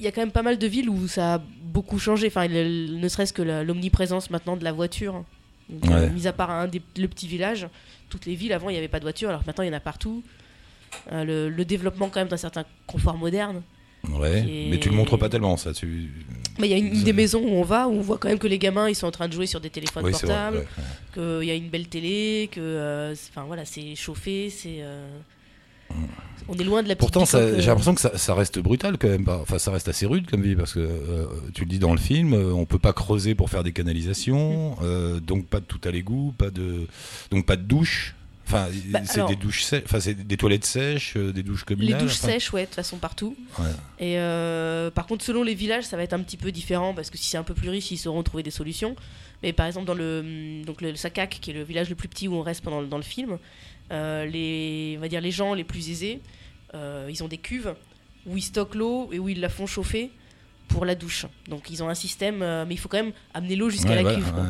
il 0.00 0.04
y 0.04 0.06
a 0.06 0.12
quand 0.12 0.22
même 0.22 0.32
pas 0.32 0.42
mal 0.42 0.56
de 0.56 0.66
villes 0.66 0.88
où 0.88 1.06
ça 1.06 1.34
a 1.34 1.38
beaucoup 1.38 1.98
changé. 1.98 2.28
Enfin, 2.28 2.48
ne 2.48 3.08
serait-ce 3.08 3.34
que 3.34 3.42
l'omniprésence 3.42 4.30
maintenant 4.30 4.56
de 4.56 4.64
la 4.64 4.72
voiture. 4.72 5.24
Euh, 5.88 6.10
mis 6.10 6.26
à 6.26 6.32
part 6.32 6.50
un 6.50 6.68
le 6.96 7.06
petit 7.06 7.28
village, 7.28 7.68
toutes 8.08 8.26
les 8.26 8.34
villes 8.34 8.52
avant 8.52 8.70
il 8.70 8.72
n'y 8.72 8.78
avait 8.78 8.88
pas 8.88 8.98
de 8.98 9.04
voiture, 9.04 9.28
alors 9.28 9.42
maintenant 9.46 9.62
il 9.62 9.68
y 9.68 9.70
en 9.70 9.76
a 9.76 9.80
partout. 9.80 10.24
Euh, 11.12 11.48
le, 11.48 11.64
développement 11.64 12.08
quand 12.08 12.18
même 12.18 12.28
d'un 12.28 12.36
certain 12.36 12.64
confort 12.88 13.16
moderne. 13.16 13.62
Ouais, 14.08 14.68
mais 14.70 14.78
tu 14.78 14.88
le 14.88 14.94
montres 14.94 15.18
pas 15.18 15.28
tellement 15.28 15.56
ça. 15.56 15.72
Tu... 15.72 16.10
Mais 16.58 16.68
il 16.68 16.70
y 16.70 16.74
a 16.74 16.78
une, 16.78 17.02
des 17.02 17.12
maisons 17.12 17.42
où 17.42 17.52
on 17.52 17.62
va 17.62 17.86
où 17.86 17.92
on 17.92 18.00
voit 18.00 18.18
quand 18.18 18.28
même 18.28 18.38
que 18.38 18.46
les 18.46 18.58
gamins 18.58 18.88
ils 18.88 18.94
sont 18.94 19.06
en 19.06 19.10
train 19.10 19.28
de 19.28 19.32
jouer 19.32 19.46
sur 19.46 19.60
des 19.60 19.70
téléphones 19.70 20.10
portables, 20.10 20.66
qu'il 21.12 21.44
y 21.44 21.50
a 21.50 21.54
une 21.54 21.68
belle 21.68 21.88
télé, 21.88 22.48
que 22.50 22.60
euh, 22.60 23.14
enfin 23.30 23.44
voilà 23.46 23.64
c'est 23.64 23.94
chauffé, 23.94 24.50
c'est 24.50 24.82
on 26.48 26.54
est 26.54 26.64
loin 26.64 26.82
de 26.82 26.88
la 26.88 26.96
Pourtant, 26.96 27.24
j'ai 27.24 27.66
l'impression 27.66 27.94
que 27.94 28.00
ça, 28.00 28.34
reste 28.34 28.58
brutal 28.58 28.98
quand 28.98 29.08
même. 29.08 29.24
Enfin, 29.28 29.58
ça 29.58 29.70
reste 29.70 29.88
assez 29.88 30.06
rude 30.06 30.28
comme 30.28 30.42
vie 30.42 30.56
parce 30.56 30.72
que 30.72 30.80
euh, 30.80 31.26
tu 31.54 31.62
le 31.62 31.68
dis 31.68 31.78
dans 31.78 31.92
le 31.92 32.00
film, 32.00 32.34
euh, 32.34 32.52
on 32.52 32.66
peut 32.66 32.78
pas 32.78 32.92
creuser 32.92 33.34
pour 33.34 33.50
faire 33.50 33.62
des 33.62 33.72
canalisations, 33.72 34.72
mm. 34.72 34.76
euh, 34.82 35.20
donc 35.20 35.46
pas 35.46 35.60
de 35.60 35.64
tout 35.64 35.80
à 35.84 35.90
l'égout, 35.90 36.34
pas 36.36 36.50
de 36.50 36.86
donc 37.30 37.46
pas 37.46 37.56
de 37.56 37.62
douche. 37.62 38.16
Enfin, 38.52 38.68
Bah, 38.86 39.00
c'est 39.04 39.26
des 39.26 39.36
douches 39.36 39.62
sèches, 39.62 39.82
enfin, 39.84 40.00
c'est 40.00 40.14
des 40.14 40.36
toilettes 40.36 40.64
sèches, 40.64 41.14
euh, 41.16 41.32
des 41.32 41.42
douches 41.42 41.64
communales. 41.64 41.94
Les 41.98 42.04
douches 42.04 42.18
enfin. 42.18 42.28
sèches, 42.32 42.52
ouais, 42.52 42.62
de 42.62 42.66
toute 42.66 42.74
façon 42.74 42.98
partout. 42.98 43.36
Ouais. 43.58 43.66
Et 43.98 44.18
euh, 44.18 44.90
par 44.90 45.06
contre, 45.06 45.24
selon 45.24 45.42
les 45.42 45.54
villages, 45.54 45.84
ça 45.84 45.96
va 45.96 46.02
être 46.02 46.12
un 46.12 46.20
petit 46.22 46.36
peu 46.36 46.50
différent 46.52 46.92
parce 46.94 47.10
que 47.10 47.16
si 47.18 47.24
c'est 47.24 47.36
un 47.38 47.42
peu 47.44 47.54
plus 47.54 47.68
riche, 47.68 47.90
ils 47.90 47.96
sauront 47.98 48.22
trouver 48.22 48.42
des 48.42 48.50
solutions. 48.50 48.96
Mais 49.42 49.52
par 49.52 49.66
exemple, 49.66 49.86
dans 49.86 49.94
le, 49.94 50.62
donc 50.66 50.82
le 50.82 50.94
Sakak, 50.96 51.38
qui 51.40 51.50
est 51.50 51.54
le 51.54 51.62
village 51.62 51.88
le 51.88 51.94
plus 51.94 52.08
petit 52.08 52.28
où 52.28 52.34
on 52.34 52.42
reste 52.42 52.62
pendant 52.62 52.82
dans 52.82 52.96
le 52.98 53.02
film, 53.02 53.38
euh, 53.92 54.26
les, 54.26 54.96
on 54.98 55.00
va 55.00 55.08
dire 55.08 55.20
les 55.20 55.30
gens 55.30 55.54
les 55.54 55.64
plus 55.64 55.88
aisés, 55.90 56.20
euh, 56.74 57.08
ils 57.10 57.22
ont 57.24 57.28
des 57.28 57.38
cuves 57.38 57.74
où 58.26 58.36
ils 58.36 58.42
stockent 58.42 58.74
l'eau 58.74 59.08
et 59.12 59.18
où 59.18 59.28
ils 59.28 59.40
la 59.40 59.48
font 59.48 59.66
chauffer 59.66 60.10
pour 60.68 60.84
la 60.84 60.94
douche. 60.94 61.24
Donc 61.48 61.70
ils 61.70 61.82
ont 61.82 61.88
un 61.88 61.94
système, 61.94 62.38
mais 62.38 62.74
il 62.74 62.78
faut 62.78 62.88
quand 62.88 63.02
même 63.02 63.12
amener 63.34 63.56
l'eau 63.56 63.70
jusqu'à 63.70 63.88
Ouais, 63.90 63.94
la 63.96 64.02
voilà, 64.02 64.16
cuve. 64.18 64.34
ouais. 64.34 64.42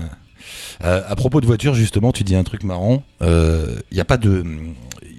Euh, 0.84 1.02
à 1.06 1.16
propos 1.16 1.40
de 1.40 1.46
voitures, 1.46 1.74
justement, 1.74 2.12
tu 2.12 2.24
dis 2.24 2.34
un 2.34 2.44
truc 2.44 2.62
marrant. 2.64 3.02
Il 3.20 3.76
y 3.92 4.00
a 4.00 4.04
pas 4.04 4.16
de. 4.16 4.44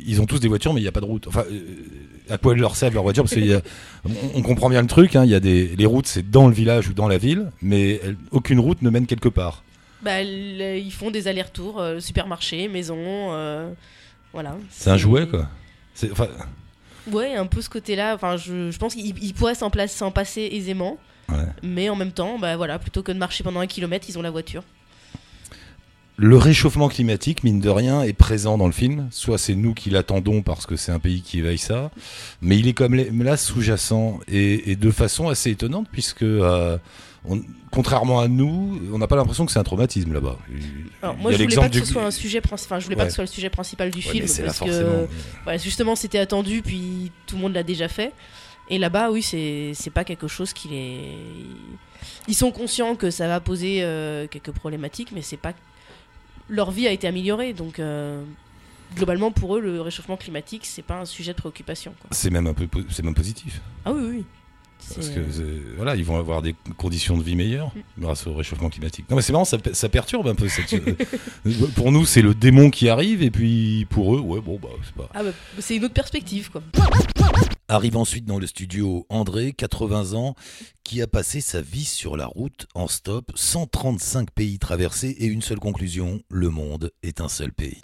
Ils 0.06 0.20
ont 0.22 0.26
tous 0.26 0.40
des 0.40 0.48
voitures, 0.48 0.74
mais 0.74 0.80
il 0.80 0.84
n'y 0.84 0.90
a 0.90 0.92
pas 0.92 1.00
de 1.02 1.06
route. 1.06 1.28
Enfin, 1.28 1.44
euh, 1.52 1.62
à 2.30 2.38
quoi 2.38 2.54
elles 2.54 2.60
leur 2.60 2.76
servent 2.76 2.94
leur 2.96 3.04
voiture 3.04 3.24
Parce 3.24 3.36
qu'on 3.36 4.12
on 4.36 4.42
comprend 4.42 4.70
bien 4.70 4.82
le 4.82 4.88
truc. 4.88 5.16
hein, 5.16 5.24
Il 5.26 5.30
y 5.32 5.36
a 5.36 5.40
des 5.40 5.76
les 5.76 5.86
routes, 5.86 6.08
c'est 6.08 6.30
dans 6.30 6.48
le 6.48 6.54
village 6.54 6.88
ou 6.90 6.94
dans 6.94 7.08
la 7.08 7.18
ville, 7.20 7.52
mais 7.62 8.02
aucune 8.32 8.60
route 8.60 8.82
ne 8.82 8.90
mène 8.90 9.06
quelque 9.06 9.30
part. 9.30 9.64
Bah, 10.02 10.24
le- 10.24 10.78
ils 10.80 10.92
font 10.92 11.12
des 11.12 11.28
allers-retours, 11.28 11.80
euh, 11.80 12.00
supermarché, 12.00 12.68
maison, 12.68 12.96
euh, 12.98 13.70
voilà. 14.34 14.56
C'est 14.72 14.90
un 14.90 14.98
jouet, 14.98 15.28
quoi. 15.28 15.48
C'est- 15.94 16.12
Enfin, 16.12 16.28
Ouais, 17.12 17.34
un 17.36 17.46
peu 17.48 17.62
ce 17.62 17.70
côté-là. 17.70 18.14
Enfin, 18.16 18.38
je, 18.38 18.70
je 18.72 18.78
pense 18.78 18.94
qu'ils 18.96 19.14
ils 19.24 19.34
pourraient 19.34 19.56
s'en 19.56 19.70
place- 19.72 19.92
s'en 19.94 20.12
passer 20.12 20.48
aisément, 20.52 20.98
ouais. 21.30 21.36
mais 21.64 21.90
en 21.90 21.96
même 21.96 22.12
temps, 22.12 22.38
bah 22.40 22.56
voilà, 22.58 22.78
plutôt 22.80 23.02
que 23.04 23.12
de 23.12 23.18
marcher 23.18 23.44
pendant 23.44 23.60
un 23.60 23.68
kilomètre, 23.68 24.06
ils 24.10 24.18
ont 24.20 24.22
la 24.22 24.30
voiture. 24.32 24.64
Le 26.24 26.38
réchauffement 26.38 26.88
climatique, 26.88 27.44
mine 27.44 27.60
de 27.60 27.70
rien, 27.70 28.04
est 28.04 28.14
présent 28.14 28.56
dans 28.60 28.68
le 28.68 28.72
film. 28.72 29.08
Soit 29.10 29.40
c'est 29.40 29.56
nous 29.56 29.74
qui 29.74 29.90
l'attendons 29.90 30.44
parce 30.44 30.68
que 30.68 30.76
c'est 30.76 30.92
un 30.92 31.00
pays 31.00 31.24
qui 31.24 31.40
éveille 31.40 31.58
ça, 31.58 31.90
mais 32.44 32.60
il 32.60 32.68
est 32.68 32.74
comme 32.74 32.94
là 32.94 33.38
sous-jacent 33.38 34.20
et, 34.28 34.72
et 34.72 34.76
de 34.76 34.92
façon 34.92 35.30
assez 35.30 35.50
étonnante 35.50 35.88
puisque, 35.92 36.22
euh, 36.22 36.78
on- 37.28 37.42
contrairement 37.72 38.20
à 38.20 38.28
nous, 38.28 38.80
on 38.94 39.00
n'a 39.00 39.08
pas 39.08 39.16
l'impression 39.16 39.48
que 39.48 39.52
c'est 39.52 39.58
un 39.58 39.64
traumatisme 39.64 40.14
là-bas. 40.14 40.38
Moi, 41.20 41.32
je 41.32 41.38
voulais 41.42 41.56
pas 41.56 41.70
que 41.70 41.80
ce 41.80 41.86
soit 41.86 42.06
un 42.06 42.12
sujet 42.12 42.40
principal. 42.40 42.76
Enfin, 42.78 42.80
je 42.80 42.86
voulais 42.86 42.96
pas 42.98 43.02
Ouais. 43.04 43.08
que 43.08 43.12
ce 43.14 43.16
soit 43.16 43.24
le 43.24 43.28
sujet 43.30 43.50
principal 43.50 43.90
du 43.90 43.98
Ouais, 43.98 44.04
film 44.04 44.26
là 44.28 44.44
parce 44.46 44.60
que 44.60 45.08
voilà, 45.44 45.58
justement, 45.58 45.96
c'était 45.96 46.20
attendu, 46.20 46.62
puis 46.62 47.12
tout 47.26 47.36
le 47.36 47.42
monde 47.42 47.54
l'a 47.54 47.64
déjà 47.64 47.88
fait. 47.88 48.14
Et 48.70 48.78
là-bas, 48.78 49.10
oui, 49.10 49.24
c'est 49.24 49.72
c'est 49.74 49.90
pas 49.90 50.04
quelque 50.04 50.28
chose 50.28 50.54
qui 50.54 50.68
les. 50.68 51.02
Ils 52.28 52.36
sont 52.36 52.52
conscients 52.52 52.96
que 52.96 53.10
ça 53.10 53.28
va 53.28 53.40
poser 53.40 53.80
euh, 53.82 54.28
quelques 54.28 54.52
problématiques, 54.52 55.10
mais 55.16 55.24
c'est 55.24 55.36
pas. 55.38 55.54
Leur 56.52 56.70
vie 56.70 56.86
a 56.86 56.92
été 56.92 57.08
améliorée, 57.08 57.54
donc 57.54 57.80
euh, 57.80 58.22
globalement 58.98 59.32
pour 59.32 59.56
eux, 59.56 59.62
le 59.62 59.80
réchauffement 59.80 60.18
climatique, 60.18 60.66
c'est 60.66 60.82
pas 60.82 61.00
un 61.00 61.06
sujet 61.06 61.32
de 61.32 61.38
préoccupation. 61.38 61.96
C'est 62.12 62.30
même 62.30 62.46
un 62.46 62.54
peu, 62.54 62.68
c'est 62.90 63.04
même 63.04 63.16
positif 63.16 63.62
Ah 63.86 63.94
oui, 63.94 64.04
oui. 64.18 64.26
Parce 64.96 65.10
que 65.10 65.20
c'est- 65.32 65.76
voilà, 65.76 65.96
ils 65.96 66.04
vont 66.06 66.18
avoir 66.18 66.42
des 66.42 66.56
conditions 66.78 67.18
de 67.18 67.24
vie 67.24 67.36
meilleures 67.36 67.72
grâce 68.00 68.28
au 68.28 68.34
réchauffement 68.34 68.70
climatique. 68.70 69.06
Non 69.10 69.16
mais 69.16 69.22
c'est 69.22 69.32
marrant, 69.32 69.46
ça, 69.46 69.58
ça 69.74 69.90
perturbe 69.90 70.28
un 70.28 70.36
peu. 70.36 70.48
Cette, 70.50 70.74
euh, 70.74 70.96
pour 71.76 71.92
nous, 71.92 72.06
c'est 72.06 72.22
le 72.22 72.34
démon 72.34 72.70
qui 72.70 72.90
arrive 72.90 73.24
et 73.24 73.32
puis 73.32 73.86
pour 73.90 74.16
eux, 74.16 74.20
ouais, 74.20 74.42
bon 74.42 74.60
bah 74.62 74.70
c'est 74.84 74.94
pas. 74.96 75.10
Ah 75.14 75.24
bah, 75.24 75.32
c'est 75.60 75.76
une 75.76 75.86
autre 75.86 75.94
perspective, 75.94 76.50
quoi. 76.52 76.62
Arrive 77.68 77.96
ensuite 77.96 78.26
dans 78.26 78.38
le 78.40 78.48
studio 78.48 79.06
André, 79.10 79.54
80 79.54 80.14
ans, 80.14 80.36
qui 80.84 81.02
a 81.02 81.08
passé 81.08 81.40
sa 81.40 81.62
vie 81.62 81.86
sur 81.86 82.18
la 82.18 82.26
route 82.26 82.68
en 82.76 82.88
stop, 82.90 83.32
135 83.36 84.30
pays 84.32 84.60
traversés 84.60 85.16
et 85.20 85.26
une 85.28 85.42
seule 85.42 85.60
conclusion, 85.60 86.20
le 86.30 86.50
monde 86.50 86.92
est 87.02 87.22
un 87.22 87.30
seul 87.30 87.54
pays. 87.54 87.80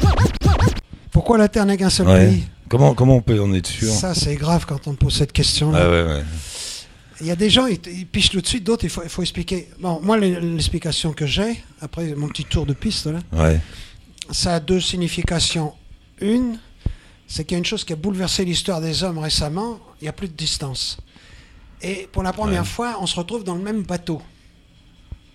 Pourquoi 1.11 1.37
la 1.37 1.47
Terre 1.47 1.65
n'est 1.65 1.77
qu'un 1.77 1.89
seul 1.89 2.07
Ouais. 2.07 2.27
pays? 2.27 2.43
Comment, 2.69 2.93
comment 2.93 3.15
on 3.15 3.21
peut 3.21 3.41
en 3.41 3.53
être 3.53 3.67
sûr? 3.67 3.87
Ça, 3.87 4.13
c'est 4.13 4.35
grave 4.35 4.65
quand 4.67 4.87
on 4.87 4.93
pose 4.95 5.13
cette 5.15 5.31
question. 5.31 5.71
Ah 5.73 5.89
ouais, 5.89 6.03
ouais. 6.03 6.23
Il 7.21 7.27
y 7.27 7.31
a 7.31 7.35
des 7.35 7.49
gens, 7.49 7.65
ils, 7.65 7.79
ils 7.87 8.05
pichent 8.05 8.29
tout 8.29 8.41
de 8.41 8.47
suite, 8.47 8.63
d'autres, 8.63 8.83
il 8.83 8.89
faut, 8.89 9.01
il 9.03 9.09
faut 9.09 9.21
expliquer. 9.21 9.69
Bon, 9.79 9.99
moi, 10.01 10.17
l'e- 10.17 10.39
l'explication 10.39 11.13
que 11.13 11.25
j'ai, 11.25 11.63
après 11.81 12.13
mon 12.15 12.27
petit 12.27 12.45
tour 12.45 12.65
de 12.65 12.73
piste, 12.73 13.07
là, 13.07 13.19
ouais. 13.33 13.59
ça 14.31 14.55
a 14.55 14.59
deux 14.59 14.79
significations. 14.79 15.73
Une, 16.21 16.59
c'est 17.27 17.43
qu'il 17.43 17.53
y 17.53 17.57
a 17.57 17.59
une 17.59 17.65
chose 17.65 17.83
qui 17.83 17.93
a 17.93 17.95
bouleversé 17.95 18.45
l'histoire 18.45 18.81
des 18.81 19.03
hommes 19.03 19.17
récemment, 19.17 19.79
il 19.99 20.05
n'y 20.05 20.07
a 20.09 20.13
plus 20.13 20.27
de 20.27 20.33
distance. 20.33 20.97
Et 21.81 22.07
pour 22.11 22.23
la 22.23 22.33
première 22.33 22.61
Ouais. 22.61 22.67
fois, 22.67 22.97
on 23.01 23.05
se 23.07 23.15
retrouve 23.15 23.43
dans 23.43 23.55
le 23.55 23.61
même 23.63 23.83
bateau. 23.83 24.21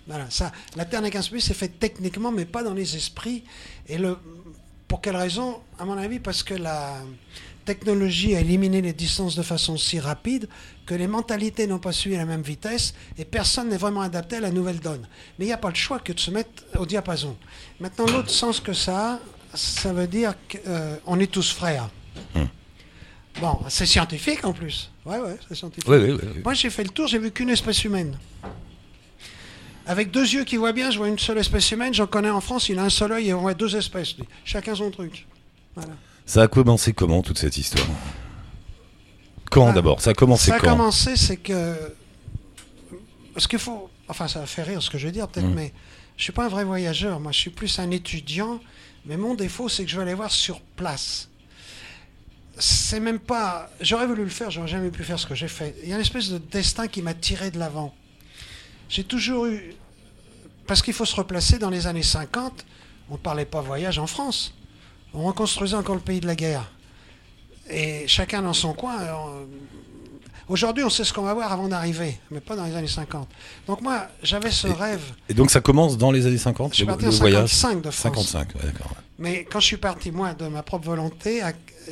Voilà, 0.06 0.26
ça, 0.30 0.50
la 0.76 0.84
Terre 0.84 1.00
n'est 1.02 1.10
qu'un 1.10 1.22
pays, 1.22 1.40
c'est 1.40 1.54
fait 1.54 1.68
techniquement, 1.68 2.32
mais 2.32 2.44
pas 2.44 2.62
dans 2.64 2.74
les 2.74 2.96
esprits. 2.96 3.44
Et 3.88 3.98
le, 3.98 4.18
pour 4.88 5.00
quelle 5.00 5.16
raison? 5.16 5.58
À 5.78 5.84
mon 5.84 5.96
avis, 5.96 6.18
parce 6.18 6.42
que 6.42 6.54
la 6.54 7.00
technologie 7.64 8.34
a 8.34 8.40
éliminé 8.40 8.80
les 8.80 8.92
distances 8.92 9.34
de 9.34 9.42
façon 9.42 9.76
si 9.76 9.98
rapide 10.00 10.48
que 10.86 10.94
les 10.94 11.06
mentalités 11.06 11.66
n'ont 11.66 11.78
pas 11.78 11.92
suivi 11.92 12.16
la 12.16 12.24
même 12.24 12.42
vitesse 12.42 12.94
et 13.18 13.24
personne 13.24 13.68
n'est 13.68 13.76
vraiment 13.76 14.00
adapté 14.00 14.36
à 14.36 14.40
la 14.40 14.50
nouvelle 14.50 14.80
donne. 14.80 15.06
Mais 15.38 15.44
il 15.44 15.48
n'y 15.48 15.54
a 15.54 15.58
pas 15.58 15.68
le 15.68 15.74
choix 15.74 15.98
que 15.98 16.12
de 16.12 16.20
se 16.20 16.30
mettre 16.30 16.64
au 16.78 16.86
diapason. 16.86 17.36
Maintenant, 17.80 18.06
l'autre 18.06 18.30
sens 18.30 18.60
que 18.60 18.72
ça 18.72 19.14
a, 19.14 19.18
ça 19.56 19.92
veut 19.92 20.06
dire 20.06 20.34
qu'on 20.50 21.18
est 21.20 21.30
tous 21.30 21.52
frères. 21.52 21.88
Hum. 22.34 22.48
Bon, 23.40 23.58
c'est 23.68 23.86
scientifique 23.86 24.44
en 24.44 24.52
plus. 24.52 24.90
Ouais, 25.06 25.18
ouais, 25.18 25.36
c'est 25.48 25.54
scientifique. 25.54 25.88
Moi, 26.44 26.54
j'ai 26.54 26.70
fait 26.70 26.84
le 26.84 26.90
tour, 26.90 27.06
j'ai 27.06 27.18
vu 27.18 27.30
qu'une 27.30 27.50
espèce 27.50 27.84
humaine. 27.84 28.18
Avec 29.86 30.10
deux 30.10 30.34
yeux 30.34 30.44
qui 30.44 30.56
voient 30.56 30.72
bien, 30.72 30.90
je 30.90 30.98
vois 30.98 31.08
une 31.08 31.18
seule 31.18 31.38
espèce 31.38 31.70
humaine. 31.72 31.92
J'en 31.92 32.06
connais 32.06 32.30
en 32.30 32.40
France, 32.40 32.68
il 32.68 32.78
a 32.78 32.84
un 32.84 32.90
seul 32.90 33.12
œil 33.12 33.30
et 33.30 33.34
on 33.34 33.40
voit 33.40 33.54
deux 33.54 33.74
espèces. 33.74 34.14
Chacun 34.44 34.74
son 34.74 34.90
truc. 34.90 35.26
Voilà. 35.74 35.94
Ça 36.26 36.42
a 36.42 36.48
commencé 36.48 36.92
comment 36.92 37.22
toute 37.22 37.38
cette 37.38 37.56
histoire? 37.56 37.86
Quand 39.50 39.68
Ah. 39.68 39.72
d'abord? 39.72 40.00
Ça 40.00 40.10
a 40.10 40.14
commencé 40.14 40.50
Ça 40.50 40.56
a 40.56 40.60
quand? 40.60 40.70
commencé, 40.70 41.16
c'est 41.16 41.36
que. 41.36 41.76
Parce 43.34 43.46
qu'il 43.46 43.58
faut. 43.58 43.90
Enfin, 44.08 44.28
ça 44.28 44.40
va 44.40 44.46
faire 44.46 44.66
rire 44.66 44.82
ce 44.82 44.90
que 44.90 44.98
je 44.98 45.06
vais 45.06 45.12
dire, 45.12 45.28
peut-être, 45.28 45.46
Mm. 45.48 45.54
mais 45.54 45.72
je 46.16 46.22
suis 46.24 46.32
pas 46.32 46.46
un 46.46 46.48
vrai 46.48 46.64
voyageur. 46.64 47.20
Moi, 47.20 47.32
je 47.32 47.38
suis 47.38 47.50
plus 47.50 47.78
un 47.78 47.90
étudiant. 47.90 48.60
Mais 49.04 49.16
mon 49.16 49.34
défaut, 49.34 49.68
c'est 49.68 49.84
que 49.84 49.90
je 49.90 49.96
vais 49.96 50.02
aller 50.02 50.14
voir 50.14 50.30
sur 50.30 50.60
place. 50.60 51.28
C'est 52.58 53.00
même 53.00 53.18
pas. 53.18 53.68
J'aurais 53.80 54.06
voulu 54.06 54.22
le 54.22 54.30
faire, 54.30 54.50
j'aurais 54.50 54.68
jamais 54.68 54.90
pu 54.90 55.02
faire 55.02 55.18
ce 55.18 55.26
que 55.26 55.34
j'ai 55.34 55.48
fait. 55.48 55.74
Il 55.82 55.88
y 55.88 55.92
a 55.92 55.96
une 55.96 56.02
espèce 56.02 56.28
de 56.28 56.38
destin 56.38 56.86
qui 56.86 57.02
m'a 57.02 57.14
tiré 57.14 57.50
de 57.50 57.58
l'avant. 57.58 57.94
J'ai 58.88 59.04
toujours 59.04 59.46
eu. 59.46 59.74
Parce 60.66 60.80
qu'il 60.82 60.94
faut 60.94 61.04
se 61.04 61.16
replacer 61.16 61.58
dans 61.58 61.70
les 61.70 61.86
années 61.88 62.02
50, 62.04 62.64
on 63.10 63.14
ne 63.14 63.18
parlait 63.18 63.44
pas 63.46 63.60
voyage 63.60 63.98
en 63.98 64.06
France. 64.06 64.54
On 65.14 65.24
reconstruisait 65.24 65.76
encore 65.76 65.94
le 65.94 66.00
pays 66.00 66.20
de 66.20 66.26
la 66.26 66.34
guerre. 66.34 66.70
Et 67.70 68.04
chacun 68.06 68.42
dans 68.42 68.52
son 68.54 68.72
coin. 68.72 68.96
on- 69.14 69.46
Aujourd'hui, 70.48 70.82
on 70.84 70.90
sait 70.90 71.04
ce 71.04 71.12
qu'on 71.12 71.22
va 71.22 71.32
voir 71.34 71.52
avant 71.52 71.68
d'arriver, 71.68 72.18
mais 72.30 72.40
pas 72.40 72.56
dans 72.56 72.64
les 72.64 72.74
années 72.74 72.88
50. 72.88 73.28
Donc 73.66 73.80
moi, 73.80 74.08
j'avais 74.22 74.50
ce 74.50 74.66
Et- 74.66 74.72
rêve. 74.72 75.00
Et 75.28 75.34
donc 75.34 75.50
ça 75.50 75.60
commence 75.60 75.96
dans 75.96 76.10
les 76.10 76.26
années 76.26 76.36
50 76.36 76.72
Je 76.72 76.76
suis 76.78 76.84
parti 76.84 77.06
en 77.06 77.10
voyage 77.10 77.48
55 77.48 77.80
de 77.82 77.90
France. 77.90 78.26
55, 78.28 78.54
ouais, 78.56 78.60
d'accord. 78.66 78.92
Mais 79.18 79.44
quand 79.50 79.60
je 79.60 79.66
suis 79.66 79.76
parti, 79.76 80.10
moi, 80.10 80.34
de 80.34 80.48
ma 80.48 80.62
propre 80.62 80.86
volonté, 80.86 81.40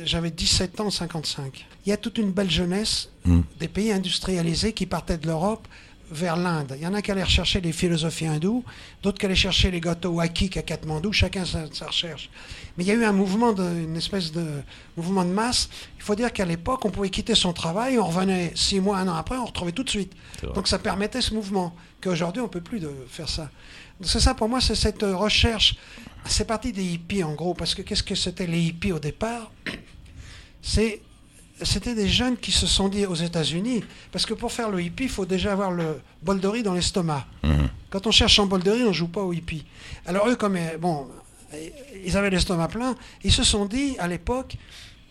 j'avais 0.03 0.31
17 0.31 0.79
ans, 0.81 0.91
55. 0.91 1.65
Il 1.85 1.89
y 1.89 1.93
a 1.93 1.97
toute 1.97 2.17
une 2.17 2.31
belle 2.31 2.51
jeunesse 2.51 3.09
Hmm. 3.25 3.41
des 3.59 3.67
pays 3.69 3.91
industrialisés 3.91 4.73
qui 4.73 4.85
partaient 4.85 5.17
de 5.17 5.27
l'Europe 5.27 5.67
vers 6.11 6.35
l'Inde. 6.35 6.75
Il 6.77 6.83
y 6.83 6.87
en 6.87 6.93
a 6.93 7.01
qui 7.01 7.11
allaient 7.11 7.25
chercher 7.25 7.61
les 7.61 7.71
philosophies 7.71 8.27
hindoues, 8.27 8.63
d'autres 9.01 9.17
qui 9.17 9.25
allaient 9.25 9.35
chercher 9.35 9.71
les 9.71 9.79
gâteaux 9.79 10.11
Wakik 10.11 10.57
à 10.57 10.61
Katmandou, 10.61 11.11
chacun 11.13 11.45
sa, 11.45 11.71
sa 11.73 11.87
recherche. 11.87 12.29
Mais 12.77 12.83
il 12.83 12.87
y 12.87 12.91
a 12.91 12.95
eu 12.95 13.05
un 13.05 13.13
mouvement, 13.13 13.53
de, 13.53 13.63
une 13.63 13.95
espèce 13.95 14.31
de 14.31 14.45
mouvement 14.97 15.23
de 15.23 15.31
masse. 15.31 15.69
Il 15.97 16.03
faut 16.03 16.15
dire 16.15 16.31
qu'à 16.33 16.45
l'époque, 16.45 16.83
on 16.85 16.91
pouvait 16.91 17.09
quitter 17.09 17.33
son 17.33 17.53
travail, 17.53 17.97
on 17.97 18.05
revenait 18.05 18.51
six 18.55 18.79
mois, 18.79 18.97
un 18.97 19.07
an 19.07 19.15
après, 19.15 19.37
on 19.37 19.45
retrouvait 19.45 19.71
tout 19.71 19.83
de 19.83 19.89
suite. 19.89 20.13
Donc 20.53 20.67
ça 20.67 20.79
permettait 20.79 21.21
ce 21.21 21.33
mouvement, 21.33 21.75
qu'aujourd'hui, 22.01 22.41
on 22.41 22.45
ne 22.45 22.49
peut 22.49 22.61
plus 22.61 22.79
de 22.79 22.91
faire 23.07 23.29
ça. 23.29 23.49
C'est 24.01 24.19
ça 24.19 24.33
pour 24.33 24.49
moi, 24.49 24.59
c'est 24.59 24.75
cette 24.75 25.03
recherche. 25.03 25.75
C'est 26.25 26.45
parti 26.45 26.71
des 26.71 26.83
hippies 26.83 27.23
en 27.23 27.33
gros, 27.33 27.53
parce 27.53 27.73
que 27.73 27.81
qu'est-ce 27.81 28.03
que 28.03 28.15
c'était 28.15 28.47
les 28.47 28.59
hippies 28.59 28.91
au 28.91 28.99
départ? 28.99 29.51
C'est 30.61 31.01
c'était 31.63 31.95
des 31.95 32.07
jeunes 32.07 32.37
qui 32.37 32.51
se 32.51 32.67
sont 32.67 32.89
dit 32.89 33.05
aux 33.05 33.15
États-Unis, 33.15 33.83
parce 34.11 34.25
que 34.25 34.33
pour 34.33 34.51
faire 34.51 34.69
le 34.69 34.81
hippie, 34.81 35.03
il 35.03 35.09
faut 35.09 35.25
déjà 35.25 35.51
avoir 35.53 35.71
le 35.71 35.99
bol 36.21 36.39
de 36.39 36.47
riz 36.47 36.63
dans 36.63 36.73
l'estomac. 36.73 37.25
Mhm. 37.43 37.69
Quand 37.89 38.07
on 38.07 38.11
cherche 38.11 38.39
un 38.39 38.45
bol 38.45 38.61
de 38.63 38.71
riz, 38.71 38.83
on 38.83 38.87
ne 38.89 38.93
joue 38.93 39.07
pas 39.07 39.21
au 39.21 39.33
hippie. 39.33 39.65
Alors 40.05 40.27
eux, 40.27 40.35
comme 40.35 40.55
euh, 40.55 40.77
bon, 40.79 41.07
euh, 41.53 41.69
ils 42.05 42.15
avaient 42.17 42.29
l'estomac 42.29 42.69
plein, 42.69 42.95
ils 43.23 43.31
se 43.33 43.43
sont 43.43 43.65
dit 43.65 43.95
à 43.99 44.07
l'époque, 44.07 44.55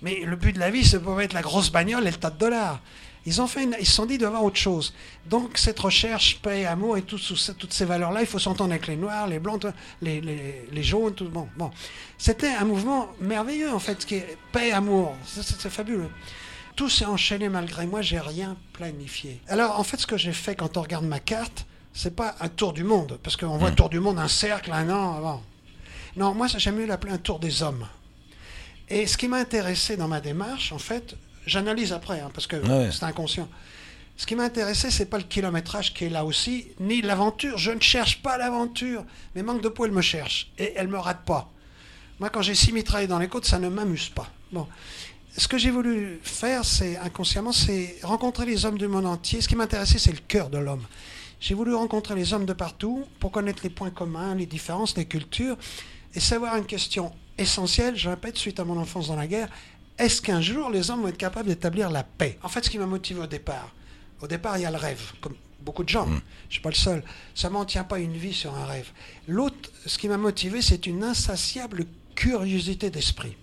mais 0.02 0.21
le 0.25 0.37
but 0.37 0.52
de 0.54 0.59
la 0.61 0.71
vie, 0.71 0.85
c'est 0.85 1.00
pas 1.00 1.23
être 1.23 1.35
la 1.35 1.42
grosse 1.42 1.71
bagnole 1.71 2.07
et 2.07 2.11
le 2.11 2.16
tas 2.16 2.30
de 2.30 2.38
dollars. 2.38 2.80
Ils 3.26 3.42
ont 3.42 3.47
fait, 3.47 3.64
une- 3.64 3.76
ils 3.78 3.85
se 3.87 3.92
sont 3.92 4.07
dit 4.07 4.16
d'avoir 4.16 4.42
autre 4.42 4.57
chose. 4.57 4.95
Donc 5.28 5.59
cette 5.59 5.78
recherche, 5.78 6.38
paix, 6.40 6.64
amour 6.64 6.97
et 6.97 7.02
tout, 7.02 7.19
toutes 7.59 7.73
ces 7.75 7.85
valeurs-là, 7.85 8.23
il 8.23 8.26
faut 8.26 8.38
s'entendre 8.38 8.71
avec 8.71 8.87
les 8.87 8.97
noirs, 8.97 9.26
les 9.26 9.38
blancs, 9.38 9.66
les, 10.00 10.23
les, 10.23 10.64
les 10.73 10.83
jaunes, 10.83 11.12
tout 11.12 11.28
bon. 11.28 11.47
Bon, 11.59 11.71
c'était 12.16 12.49
un 12.54 12.64
mouvement 12.64 13.09
merveilleux 13.21 13.71
en 13.75 13.78
fait, 13.78 14.07
qui 14.07 14.14
est 14.14 14.38
paix, 14.52 14.73
amour, 14.73 15.14
c'est 15.26 15.69
fabuleux. 15.69 16.09
Tout 16.81 16.89
s'est 16.89 17.05
enchaîné 17.05 17.51
malgré 17.51 17.85
moi, 17.87 18.01
j'ai 18.01 18.19
rien 18.19 18.57
planifié. 18.73 19.39
Alors 19.49 19.79
en 19.79 19.85
fait, 19.85 19.99
ce 19.99 20.07
que 20.07 20.17
j'ai 20.17 20.33
fait 20.33 20.57
quand 20.57 20.79
on 20.79 20.81
regarde 20.81 21.05
ma 21.05 21.21
carte, 21.21 21.67
c'est 21.93 22.17
pas 22.17 22.35
un 22.41 22.49
tour 22.49 22.73
du 22.73 22.85
monde, 22.85 23.19
parce 23.23 23.37
qu'on 23.37 23.59
voit 23.59 23.71
Mm. 23.73 23.75
tour 23.75 23.91
du 23.91 24.01
monde, 24.01 24.19
un 24.19 24.29
cercle, 24.29 24.73
un 24.73 24.89
an, 24.89 25.15
avant. 25.19 25.43
Non, 26.17 26.33
moi 26.33 26.47
j'aime 26.47 26.77
mieux 26.77 26.87
l'appeler 26.87 27.13
un 27.13 27.19
tour 27.19 27.39
des 27.39 27.63
hommes. 27.63 27.87
Et 28.89 29.07
ce 29.07 29.19
qui 29.19 29.29
m'a 29.29 29.37
intéressé 29.37 29.99
dans 29.99 30.09
ma 30.09 30.23
démarche, 30.23 30.73
en 30.73 30.79
fait, 30.79 31.17
j'analyse 31.45 31.93
après, 31.93 32.21
hein, 32.21 32.31
parce 32.33 32.47
que 32.47 32.57
Ouais. 32.57 32.89
c'est 32.91 33.05
inconscient. 33.05 33.51
Ce 34.17 34.25
qui 34.25 34.35
m'a 34.35 34.45
intéressé, 34.45 34.91
c'est 34.91 35.05
pas 35.05 35.19
le 35.19 35.25
kilométrage 35.25 35.93
qui 35.93 36.07
est 36.07 36.09
là 36.09 36.25
aussi, 36.25 36.69
ni 36.81 37.03
l'aventure. 37.03 37.59
Je 37.59 37.73
ne 37.73 37.81
cherche 37.81 38.23
pas 38.23 38.39
l'aventure. 38.39 39.05
Mais 39.35 39.43
manque 39.43 39.61
de 39.61 39.69
peau, 39.69 39.85
elle 39.85 39.93
me 39.93 40.01
cherche. 40.01 40.51
Et 40.57 40.73
elle 40.77 40.89
me 40.89 40.99
rate 40.99 41.27
pas. 41.27 41.51
Moi, 42.21 42.31
quand 42.31 42.41
j'ai 42.41 42.55
six 42.55 42.73
mitraillés 42.73 43.07
dans 43.07 43.19
les 43.19 43.29
côtes, 43.29 43.45
ça 43.45 43.59
ne 43.59 43.69
m'amuse 43.69 44.09
pas. 44.09 44.31
Bon. 44.51 44.67
Ce 45.37 45.47
que 45.47 45.59
j'ai 45.59 45.71
voulu 45.71 46.19
faire, 46.23 46.65
c'est 46.65 46.97
inconsciemment, 46.97 47.53
c'est 47.53 47.99
rencontrer 48.03 48.47
les 48.47 48.67
hommes 48.67 48.79
du 48.79 48.89
monde 48.89 49.07
entier. 49.07 49.41
Ce 49.41 49.49
qui 49.49 49.55
m'intéressait, 49.55 49.99
c'est 49.99 50.13
le 50.13 50.19
cœur 50.27 50.51
de 50.51 50.59
l'homme. 50.59 50.85
J'ai 51.41 51.55
voulu 51.55 51.73
rencontrer 51.75 52.15
les 52.15 52.35
hommes 52.35 52.47
de 52.47 52.53
partout 52.53 53.07
pour 53.21 53.31
connaître 53.31 53.63
les 53.63 53.71
points 53.71 53.91
communs, 53.91 54.35
les 54.35 54.47
différences, 54.47 54.97
les 54.97 55.07
cultures, 55.07 55.57
et 56.15 56.21
savoir 56.21 56.57
une 56.57 56.67
question 56.67 57.13
essentielle, 57.39 57.97
je 57.97 58.09
répète, 58.11 58.37
suite 58.37 58.61
à 58.61 58.65
mon 58.65 58.77
enfance 58.77 59.09
dans 59.09 59.17
la 59.17 59.27
guerre, 59.27 59.49
est-ce 59.97 60.21
qu'un 60.21 60.41
jour 60.41 60.69
les 60.69 60.91
hommes 60.91 61.03
vont 61.03 61.09
être 61.09 61.17
capables 61.17 61.49
d'établir 61.49 61.91
la 61.91 62.03
paix? 62.03 62.39
En 62.43 62.49
fait, 62.49 62.65
ce 62.65 62.71
qui 62.71 62.79
m'a 62.79 62.87
motivé 62.87 63.21
au 63.21 63.27
départ, 63.27 63.73
au 64.21 64.27
départ, 64.27 64.59
il 64.59 64.63
y 64.63 64.67
a 64.67 64.71
le 64.71 64.77
rêve, 64.77 65.13
comme 65.21 65.37
beaucoup 65.61 65.85
de 65.85 65.89
gens. 65.89 66.07
Je 66.07 66.13
ne 66.13 66.21
suis 66.51 66.61
pas 66.61 66.71
le 66.71 66.75
seul. 66.75 67.03
Ça 67.35 67.49
ne 67.49 67.55
m'en 67.55 67.65
tient 67.65 67.85
pas 67.85 67.99
une 67.99 68.17
vie 68.17 68.35
sur 68.35 68.55
un 68.55 68.67
rêve. 68.67 68.91
L'autre, 69.29 69.71
ce 69.87 69.97
qui 69.97 70.09
m'a 70.09 70.19
motivé, 70.19 70.61
c'est 70.61 70.87
une 70.87 71.05
insatiable 71.05 71.87
curiosité 72.15 72.91
d'esprit. 72.91 73.37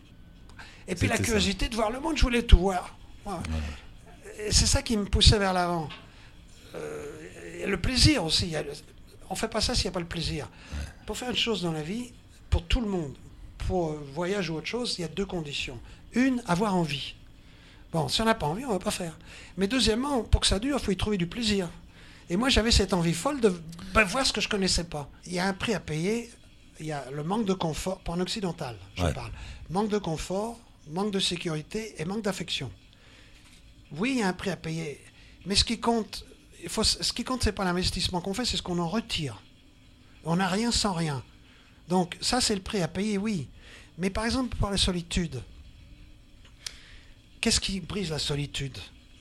Et 0.87 0.95
puis 0.95 1.07
la 1.07 1.17
ça. 1.17 1.23
curiosité 1.23 1.67
de 1.69 1.75
voir 1.75 1.91
le 1.91 1.99
monde, 1.99 2.17
je 2.17 2.21
voulais 2.21 2.43
tout 2.43 2.57
voir. 2.59 2.95
Voilà. 3.25 3.41
C'est 4.51 4.65
ça 4.67 4.81
qui 4.81 4.95
me 4.97 5.05
poussait 5.05 5.37
vers 5.39 5.53
l'avant. 5.53 5.89
Euh, 6.75 7.65
le 7.65 7.77
plaisir 7.81 8.23
aussi. 8.23 8.51
le- 8.51 8.65
On 9.29 9.33
ne 9.33 9.37
fait 9.39 9.47
pas 9.47 9.61
ça 9.61 9.75
s'il 9.75 9.85
n'y 9.85 9.89
a 9.89 9.91
pas 9.91 9.99
le 9.99 10.05
plaisir. 10.05 10.47
Pour 11.05 11.17
faire 11.17 11.29
une 11.29 11.35
chose 11.35 11.61
dans 11.61 11.71
la 11.71 11.81
vie, 11.81 12.11
pour 12.49 12.63
tout 12.63 12.79
le 12.81 12.87
monde, 12.87 13.13
pour 13.67 13.89
euh, 13.91 14.07
voyage 14.13 14.49
ou 14.49 14.55
autre 14.55 14.67
chose, 14.67 14.95
il 14.97 15.01
y 15.01 15.05
a 15.05 15.07
deux 15.09 15.25
conditions. 15.25 15.79
Une, 16.13 16.41
avoir 16.47 16.75
envie. 16.75 17.15
Bon, 17.91 18.07
si 18.07 18.21
on 18.21 18.25
n'a 18.25 18.35
pas 18.35 18.45
envie, 18.45 18.63
on 18.65 18.69
ne 18.69 18.73
va 18.73 18.79
pas 18.79 18.91
faire. 18.91 19.17
Mais 19.57 19.67
deuxièmement, 19.67 20.23
pour 20.23 20.41
que 20.41 20.47
ça 20.47 20.59
dure, 20.59 20.77
il 20.79 20.83
faut 20.85 20.91
y 20.91 20.97
trouver 20.97 21.17
du 21.17 21.27
plaisir. 21.27 21.69
Et 22.29 22.35
moi, 22.37 22.49
j'avais 22.49 22.71
cette 22.71 22.93
envie 22.93 23.13
folle 23.13 23.39
de 23.41 23.53
ben, 23.93 24.03
voir 24.03 24.25
ce 24.25 24.33
que 24.33 24.41
je 24.41 24.47
ne 24.47 24.51
connaissais 24.51 24.83
pas. 24.83 25.09
Il 25.25 25.33
y 25.33 25.39
a 25.39 25.45
un 25.47 25.53
prix 25.53 25.73
à 25.73 25.79
payer. 25.79 26.29
Il 26.79 26.85
y 26.85 26.91
a 26.91 27.05
le 27.11 27.23
manque 27.23 27.45
de 27.45 27.53
confort, 27.53 27.99
pour 27.99 28.13
un 28.13 28.19
occidental, 28.19 28.77
je 28.95 29.03
Ouais. 29.03 29.13
parle. 29.13 29.31
Manque 29.71 29.89
de 29.89 29.97
confort, 29.97 30.59
manque 30.89 31.11
de 31.11 31.19
sécurité 31.19 31.95
et 31.97 32.05
manque 32.05 32.23
d'affection. 32.23 32.71
Oui, 33.91 34.11
il 34.11 34.17
y 34.19 34.21
a 34.21 34.27
un 34.27 34.33
prix 34.33 34.49
à 34.49 34.57
payer. 34.57 35.01
Mais 35.45 35.55
ce 35.55 35.63
qui 35.63 35.79
compte, 35.79 36.25
ce 36.67 37.13
qui 37.13 37.23
compte, 37.23 37.43
c'est 37.43 37.51
pas 37.51 37.63
l'investissement 37.63 38.21
qu'on 38.21 38.33
fait, 38.33 38.45
c'est 38.45 38.57
ce 38.57 38.61
qu'on 38.61 38.79
en 38.79 38.87
retire. 38.87 39.41
On 40.23 40.35
n'a 40.35 40.47
rien 40.47 40.71
sans 40.71 40.93
rien. 40.93 41.23
Donc 41.87 42.17
ça, 42.21 42.41
c'est 42.41 42.55
le 42.55 42.61
prix 42.61 42.81
à 42.81 42.87
payer, 42.87 43.17
oui. 43.17 43.47
Mais 43.97 44.09
par 44.09 44.25
exemple, 44.25 44.55
pour 44.57 44.69
la 44.69 44.77
solitude, 44.77 45.41
qu'est-ce 47.39 47.59
qui 47.59 47.79
brise 47.79 48.09
la 48.09 48.19
solitude? 48.19 48.77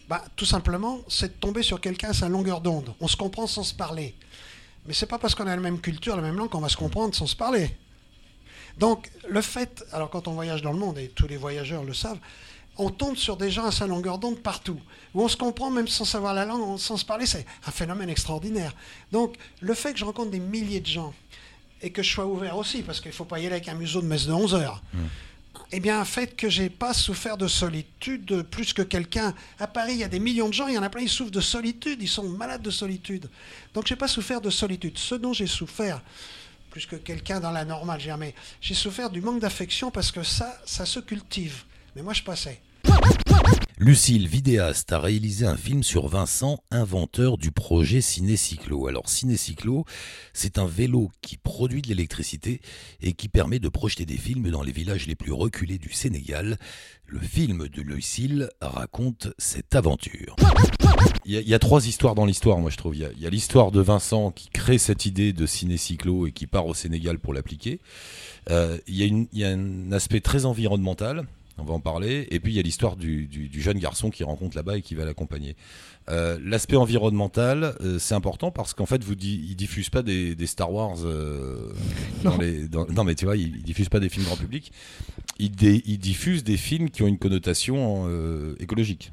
Bah, 0.09 0.25
Tout 0.35 0.45
simplement, 0.45 1.01
c'est 1.09 1.29
de 1.29 1.41
tomber 1.41 1.63
sur 1.63 1.81
quelqu'un 1.81 2.11
à 2.11 2.15
sa 2.15 2.29
longueur 2.29 2.61
d'onde. 2.61 2.95
On 3.01 3.09
se 3.09 3.17
comprend 3.17 3.47
sans 3.47 3.63
se 3.63 3.75
parler. 3.75 4.15
Mais 4.87 4.95
c'est 4.95 5.07
pas 5.07 5.19
parce 5.19 5.35
qu'on 5.35 5.47
a 5.47 5.55
la 5.55 5.63
même 5.63 5.81
culture, 5.81 6.17
la 6.17 6.23
même 6.23 6.37
langue 6.37 6.51
qu'on 6.51 6.61
va 6.61 6.69
se 6.69 6.77
comprendre 6.77 7.15
sans 7.15 7.27
se 7.27 7.37
parler. 7.37 7.77
Donc, 8.79 9.11
le 9.29 9.41
fait, 9.41 9.85
alors 9.93 10.11
quand 10.11 10.29
on 10.29 10.33
voyage 10.33 10.63
dans 10.63 10.73
le 10.73 10.79
monde, 10.79 10.99
et 10.99 11.09
tous 11.09 11.27
les 11.27 11.37
voyageurs 11.37 11.85
le 11.85 11.95
savent, 11.95 12.19
on 12.79 12.91
tombe 12.91 13.17
sur 13.17 13.37
des 13.37 13.51
gens 13.51 13.65
à 13.65 13.73
sa 13.73 13.87
longueur 13.87 14.19
d'onde 14.19 14.39
partout, 14.41 14.79
où 15.15 15.23
on 15.23 15.29
se 15.29 15.37
comprend 15.37 15.71
même 15.71 15.89
sans 15.89 16.05
savoir 16.05 16.35
la 16.35 16.45
langue, 16.45 16.79
sans 16.79 16.97
se 16.97 17.05
parler, 17.05 17.25
c'est 17.25 17.47
un 17.67 17.71
phénomène 17.71 18.11
extraordinaire. 18.11 18.75
Donc, 19.13 19.37
le 19.61 19.75
fait 19.75 19.93
que 19.95 19.99
je 19.99 20.05
rencontre 20.05 20.31
des 20.31 20.41
milliers 20.41 20.81
de 20.81 20.87
gens, 20.87 21.15
et 21.83 21.91
que 21.91 22.03
je 22.03 22.13
sois 22.13 22.27
ouvert 22.27 22.57
aussi, 22.57 22.83
parce 22.83 23.01
qu'il 23.01 23.11
ne 23.11 23.15
faut 23.15 23.25
pas 23.25 23.39
y 23.39 23.47
aller 23.47 23.57
avec 23.57 23.69
un 23.69 23.75
museau 23.75 24.01
de 24.01 24.07
messe 24.07 24.27
de 24.27 24.33
11 24.33 24.55
heures, 24.55 24.83
eh 25.73 25.81
bien, 25.81 26.05
fait 26.05 26.37
que 26.37 26.49
j'ai 26.49 26.69
pas 26.69 26.93
souffert 26.93 27.37
de 27.37 27.49
solitude 27.49 28.43
plus 28.43 28.73
que 28.73 28.83
quelqu'un. 28.83 29.35
À 29.59 29.67
Paris, 29.67 29.93
il 29.95 29.99
y 29.99 30.05
a 30.05 30.09
des 30.09 30.21
millions 30.21 30.49
de 30.49 30.55
gens, 30.55 30.69
il 30.69 30.75
y 30.75 30.79
en 30.79 30.83
a 30.83 30.91
plein, 30.91 31.01
ils 31.01 31.09
souffrent 31.09 31.31
de 31.31 31.41
solitude, 31.41 32.03
ils 32.03 32.09
sont 32.09 32.29
malades 32.29 32.63
de 32.63 32.71
solitude. 32.71 33.29
Donc, 33.75 33.87
j'ai 33.87 33.97
pas 33.97 34.09
souffert 34.09 34.41
de 34.41 34.51
solitude. 34.51 34.99
Ce 34.99 35.15
dont 35.15 35.33
j'ai 35.33 35.47
souffert, 35.47 36.03
plus 36.77 36.85
que 36.85 36.97
quelqu'un 36.97 37.41
dans 37.41 37.53
la 37.53 37.65
normale, 37.65 37.99
j'ai 37.99 38.13
j'ai 38.61 38.75
souffert 38.75 39.09
du 39.09 39.23
manque 39.23 39.41
d'affection 39.41 39.91
parce 39.91 40.13
que 40.13 40.23
ça, 40.23 40.61
ça 40.67 40.85
se 40.85 41.01
cultive. 41.01 41.63
Mais 41.95 42.03
moi, 42.03 42.13
je 42.13 42.23
passais. 42.23 42.61
Lucille, 43.79 44.29
vidéaste, 44.29 44.93
a 44.93 44.99
réalisé 44.99 45.47
un 45.47 45.57
film 45.57 45.83
sur 45.83 46.07
Vincent, 46.07 46.59
inventeur 46.71 47.39
du 47.39 47.51
projet 47.51 48.03
Cinécyclo. 48.03 48.89
Alors 48.89 49.09
Cinécyclo, 49.09 49.87
c'est 50.35 50.59
un 50.59 50.67
vélo 50.67 51.11
qui 51.23 51.39
produit 51.39 51.81
de 51.81 51.89
l'électricité 51.89 52.61
et 53.01 53.15
qui 53.15 53.31
permet 53.31 53.59
de 53.59 53.71
projeter 53.71 54.05
des 54.05 54.19
films 54.19 54.51
dans 54.51 54.63
les 54.63 54.73
villages 54.73 55.07
les 55.07 55.15
plus 55.15 55.33
reculés 55.33 55.79
du 55.79 55.95
Sénégal. 55.95 56.59
Le 57.07 57.21
film 57.21 57.69
de 57.69 57.81
Lucille 57.81 58.51
raconte 58.61 59.29
cette 59.39 59.75
aventure. 59.75 60.37
Il 61.25 61.33
y, 61.33 61.37
a, 61.37 61.41
il 61.41 61.49
y 61.49 61.55
a 61.55 61.59
trois 61.59 61.87
histoires 61.89 62.15
dans 62.15 62.25
l'histoire, 62.25 62.59
moi 62.59 62.71
je 62.71 62.77
trouve. 62.77 62.95
Il 62.95 63.03
y 63.03 63.05
a- 63.05 63.11
il 63.17 63.21
y 63.21 63.27
a 63.27 63.31
l'histoire 63.31 63.73
de 63.73 63.81
Vincent 63.81 64.31
qui 64.31 64.49
crée 64.49 64.79
cette 64.79 65.07
idée 65.07 65.33
de 65.33 65.45
ciné-cyclo 65.45 66.27
et 66.29 66.33
qui 66.33 66.47
part 66.47 66.67
au 66.67 66.75
Sénégal 66.75 67.19
pour 67.19 67.35
l'appliquer. 67.35 67.81
Euh, 68.51 68.79
il, 68.87 68.95
y 68.97 69.03
a 69.03 69.17
y 69.33 69.45
un 69.45 69.91
aspect 69.93 70.21
très 70.21 70.45
environnemental, 70.45 71.27
on 71.59 71.65
va 71.65 71.75
en 71.75 71.81
parler. 71.81 72.29
Et 72.31 72.39
puis 72.39 72.53
il 72.53 72.57
y 72.57 72.61
a 72.61 72.63
l'histoire 72.63 72.95
du, 72.97 73.27
du- 73.27 73.49
du 73.49 73.61
jeune 73.61 73.79
garçon 73.81 74.11
qui 74.11 74.23
rencontre 74.23 74.57
là-bas 74.57 74.79
et 74.79 74.83
qui 74.83 74.95
va 74.95 75.05
l'accompagner. 75.05 75.57
Euh, 76.11 76.39
L'aspect 76.45 76.77
environnemental, 76.77 77.75
euh, 77.81 77.99
c'est 77.99 78.15
important 78.15 78.53
parce 78.53 78.73
qu'en 78.73 78.87
fait, 78.87 79.03
vous 79.03 79.17
di 79.17 79.45
ils 79.49 79.57
diffusent 79.57 79.91
pas 79.91 80.03
des, 80.03 80.37
des 80.37 80.47
Star 80.47 80.73
Wars. 80.73 80.99
euh, 81.05 81.73
dans 82.23 82.33
Non. 82.33 82.39
les, 82.39 82.69
dans- 82.69 82.87
non, 82.87 83.03
mais 83.03 83.17
tu 83.17 83.25
vois, 83.25 83.37
ils, 83.37 83.57
ils 83.57 83.65
diffusent 83.65 83.89
pas 83.89 83.99
des 84.01 84.09
films 84.09 84.27
grand 84.27 84.37
public. 84.37 84.71
Ils, 85.41 85.51
dé- 85.51 85.83
ils 85.87 85.99
diffusent 85.99 86.45
des 86.45 86.57
films 86.57 86.89
qui 86.91 87.03
ont 87.03 87.09
une 87.09 87.19
connotation 87.19 88.09
écologique. 88.61 89.11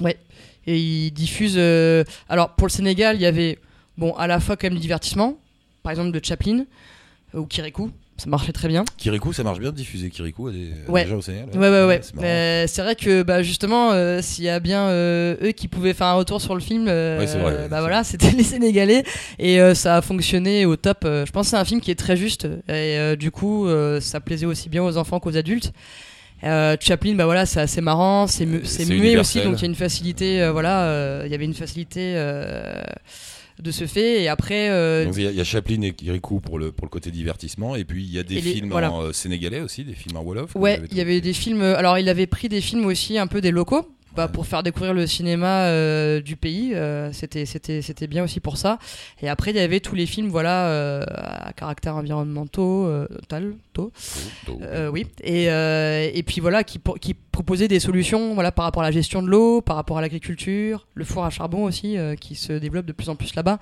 Ouais. 0.00 0.18
Et 0.66 0.78
ils 0.78 1.10
diffusent. 1.10 1.54
euh, 1.56 2.04
Alors, 2.28 2.50
pour 2.54 2.66
le 2.66 2.72
Sénégal, 2.72 3.16
il 3.16 3.22
y 3.22 3.26
avait, 3.26 3.58
bon, 3.98 4.12
à 4.14 4.26
la 4.26 4.40
fois 4.40 4.56
quand 4.56 4.66
même 4.66 4.74
du 4.74 4.80
divertissement, 4.80 5.38
par 5.82 5.90
exemple 5.92 6.10
de 6.12 6.20
Chaplin 6.24 6.64
euh, 7.34 7.38
ou 7.38 7.46
Kirikou, 7.46 7.90
ça 8.18 8.28
marchait 8.28 8.52
très 8.52 8.68
bien. 8.68 8.84
Kirikou, 8.98 9.32
ça 9.32 9.42
marche 9.42 9.58
bien 9.60 9.70
de 9.70 9.76
diffuser 9.76 10.10
Kirikou 10.10 10.48
à 10.48 10.52
des, 10.52 10.68
Ouais. 10.88 11.04
déjà 11.04 11.16
au 11.16 11.22
Sénégal. 11.22 11.48
Ouais, 11.54 11.70
ouais, 11.70 11.86
ouais. 11.86 12.00
c'est 12.02 12.14
marrant. 12.14 12.26
Mais 12.26 12.66
c'est 12.66 12.82
vrai 12.82 12.94
que 12.94 13.22
bah, 13.22 13.42
justement, 13.42 13.92
euh, 13.92 14.20
s'il 14.20 14.44
y 14.44 14.50
a 14.50 14.60
bien 14.60 14.90
eux 14.90 15.52
qui 15.56 15.68
pouvaient 15.68 15.94
faire 15.94 16.08
un 16.08 16.12
retour 16.14 16.42
sur 16.42 16.54
le 16.54 16.60
film, 16.60 16.84
Ouais, 16.84 17.24
vrai, 17.24 17.68
bah 17.70 17.80
voilà, 17.80 18.04
c'était 18.04 18.30
les 18.36 18.44
Sénégalais 18.44 19.04
et 19.38 19.58
ça 19.74 19.96
a 19.96 20.02
fonctionné 20.02 20.66
au 20.66 20.76
top. 20.76 20.98
Je 21.04 21.30
pense 21.32 21.46
que 21.46 21.50
c'est 21.52 21.56
un 21.56 21.64
film 21.64 21.80
qui 21.80 21.90
est 21.90 21.98
très 21.98 22.18
juste 22.18 22.46
et 22.68 23.16
du 23.18 23.30
coup, 23.30 23.66
ça 24.00 24.20
plaisait 24.20 24.44
aussi 24.46 24.68
bien 24.68 24.82
aux 24.84 24.98
enfants 24.98 25.18
qu'aux 25.18 25.38
adultes. 25.38 25.72
Euh, 26.44 26.76
Chaplin, 26.80 27.14
bah 27.14 27.26
voilà, 27.26 27.44
c'est 27.46 27.60
assez 27.60 27.80
marrant, 27.80 28.26
c'est 28.26 28.46
mu- 28.46 28.60
c'est 28.64 28.84
c'est 28.84 28.94
muet 28.94 29.16
aussi, 29.18 29.40
donc 29.42 29.58
il 29.58 29.62
y 29.62 29.64
a 29.64 29.68
une 29.68 29.74
facilité, 29.74 30.40
euh, 30.42 30.52
voilà, 30.52 30.84
euh, 30.84 31.22
il 31.26 31.30
y 31.32 31.34
avait 31.34 31.44
une 31.44 31.52
facilité 31.54 32.14
euh, 32.16 32.82
de 33.62 33.70
ce 33.70 33.86
fait. 33.86 34.22
Et 34.22 34.28
après, 34.28 34.70
euh, 34.70 35.04
il 35.14 35.22
y, 35.22 35.26
a- 35.26 35.30
il 35.30 35.36
y 35.36 35.40
a 35.40 35.44
Chaplin 35.44 35.82
et 35.82 35.92
Kirikou 35.92 36.40
pour 36.40 36.58
le, 36.58 36.72
pour 36.72 36.86
le 36.86 36.90
côté 36.90 37.10
divertissement. 37.10 37.76
Et 37.76 37.84
puis 37.84 38.02
il 38.04 38.10
y 38.14 38.18
a 38.18 38.22
des 38.22 38.36
les- 38.36 38.40
films 38.40 38.70
voilà. 38.70 38.90
en 38.90 39.12
sénégalais 39.12 39.60
aussi, 39.60 39.84
des 39.84 39.92
films 39.92 40.16
en 40.16 40.22
Wolof. 40.22 40.54
Ouais, 40.56 40.80
il 40.90 40.96
y 40.96 41.00
avait 41.02 41.20
des 41.20 41.34
films. 41.34 41.60
Alors, 41.62 41.98
il 41.98 42.08
avait 42.08 42.26
pris 42.26 42.48
des 42.48 42.62
films 42.62 42.86
aussi 42.86 43.18
un 43.18 43.26
peu 43.26 43.42
des 43.42 43.50
locaux. 43.50 43.86
Bah, 44.16 44.26
pour 44.26 44.46
faire 44.46 44.64
découvrir 44.64 44.92
le 44.92 45.06
cinéma 45.06 45.66
euh, 45.66 46.20
du 46.20 46.34
pays, 46.34 46.74
euh, 46.74 47.12
c'était 47.12 47.46
c'était 47.46 47.80
c'était 47.80 48.08
bien 48.08 48.24
aussi 48.24 48.40
pour 48.40 48.56
ça. 48.56 48.78
Et 49.22 49.28
après 49.28 49.52
il 49.52 49.56
y 49.56 49.60
avait 49.60 49.78
tous 49.78 49.94
les 49.94 50.06
films 50.06 50.28
voilà 50.28 50.66
euh, 50.66 51.04
à 51.06 51.52
caractère 51.52 51.94
environnementaux, 51.94 52.90
tal, 53.28 53.54
euh, 54.62 54.88
oui. 54.88 55.06
Et 55.22 55.44
et 55.44 56.22
puis 56.24 56.40
voilà 56.40 56.64
qui 56.64 56.80
qui 57.00 57.14
proposaient 57.14 57.68
des 57.68 57.78
solutions 57.78 58.34
voilà 58.34 58.50
par 58.50 58.64
rapport 58.64 58.82
à 58.82 58.86
la 58.86 58.90
gestion 58.90 59.22
de 59.22 59.28
l'eau, 59.28 59.60
par 59.60 59.76
rapport 59.76 59.98
à 59.98 60.00
l'agriculture, 60.00 60.88
le 60.94 61.04
four 61.04 61.24
à 61.24 61.30
charbon 61.30 61.62
aussi 61.62 61.96
qui 62.20 62.34
se 62.34 62.52
développe 62.52 62.86
de 62.86 62.92
plus 62.92 63.10
en 63.10 63.14
plus 63.14 63.36
là-bas. 63.36 63.60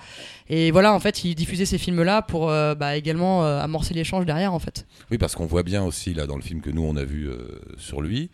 Et 0.49 0.71
voilà 0.71 0.95
en 0.95 1.01
fait 1.01 1.25
ils 1.25 1.35
diffusaient 1.35 1.67
ces 1.67 1.79
films 1.79 2.03
là 2.03 2.23
pour 2.23 2.47
bah, 2.47 2.97
également 2.97 3.45
amorcer 3.45 3.93
l'échange 3.93 4.25
derrière 4.25 4.55
en 4.55 4.59
fait. 4.59 4.87
Oui, 5.11 5.19
parce 5.19 5.35
qu'on 5.35 5.47
voit 5.47 5.63
bien 5.63 5.85
aussi 5.85 6.15
là 6.15 6.27
dans 6.27 6.37
le 6.37 6.43
film 6.43 6.63
que 6.63 6.71
nous 6.71 6.83
on 6.83 6.97
a 6.97 7.05
vu 7.05 7.29
sur 7.77 8.01
lui. 8.01 8.31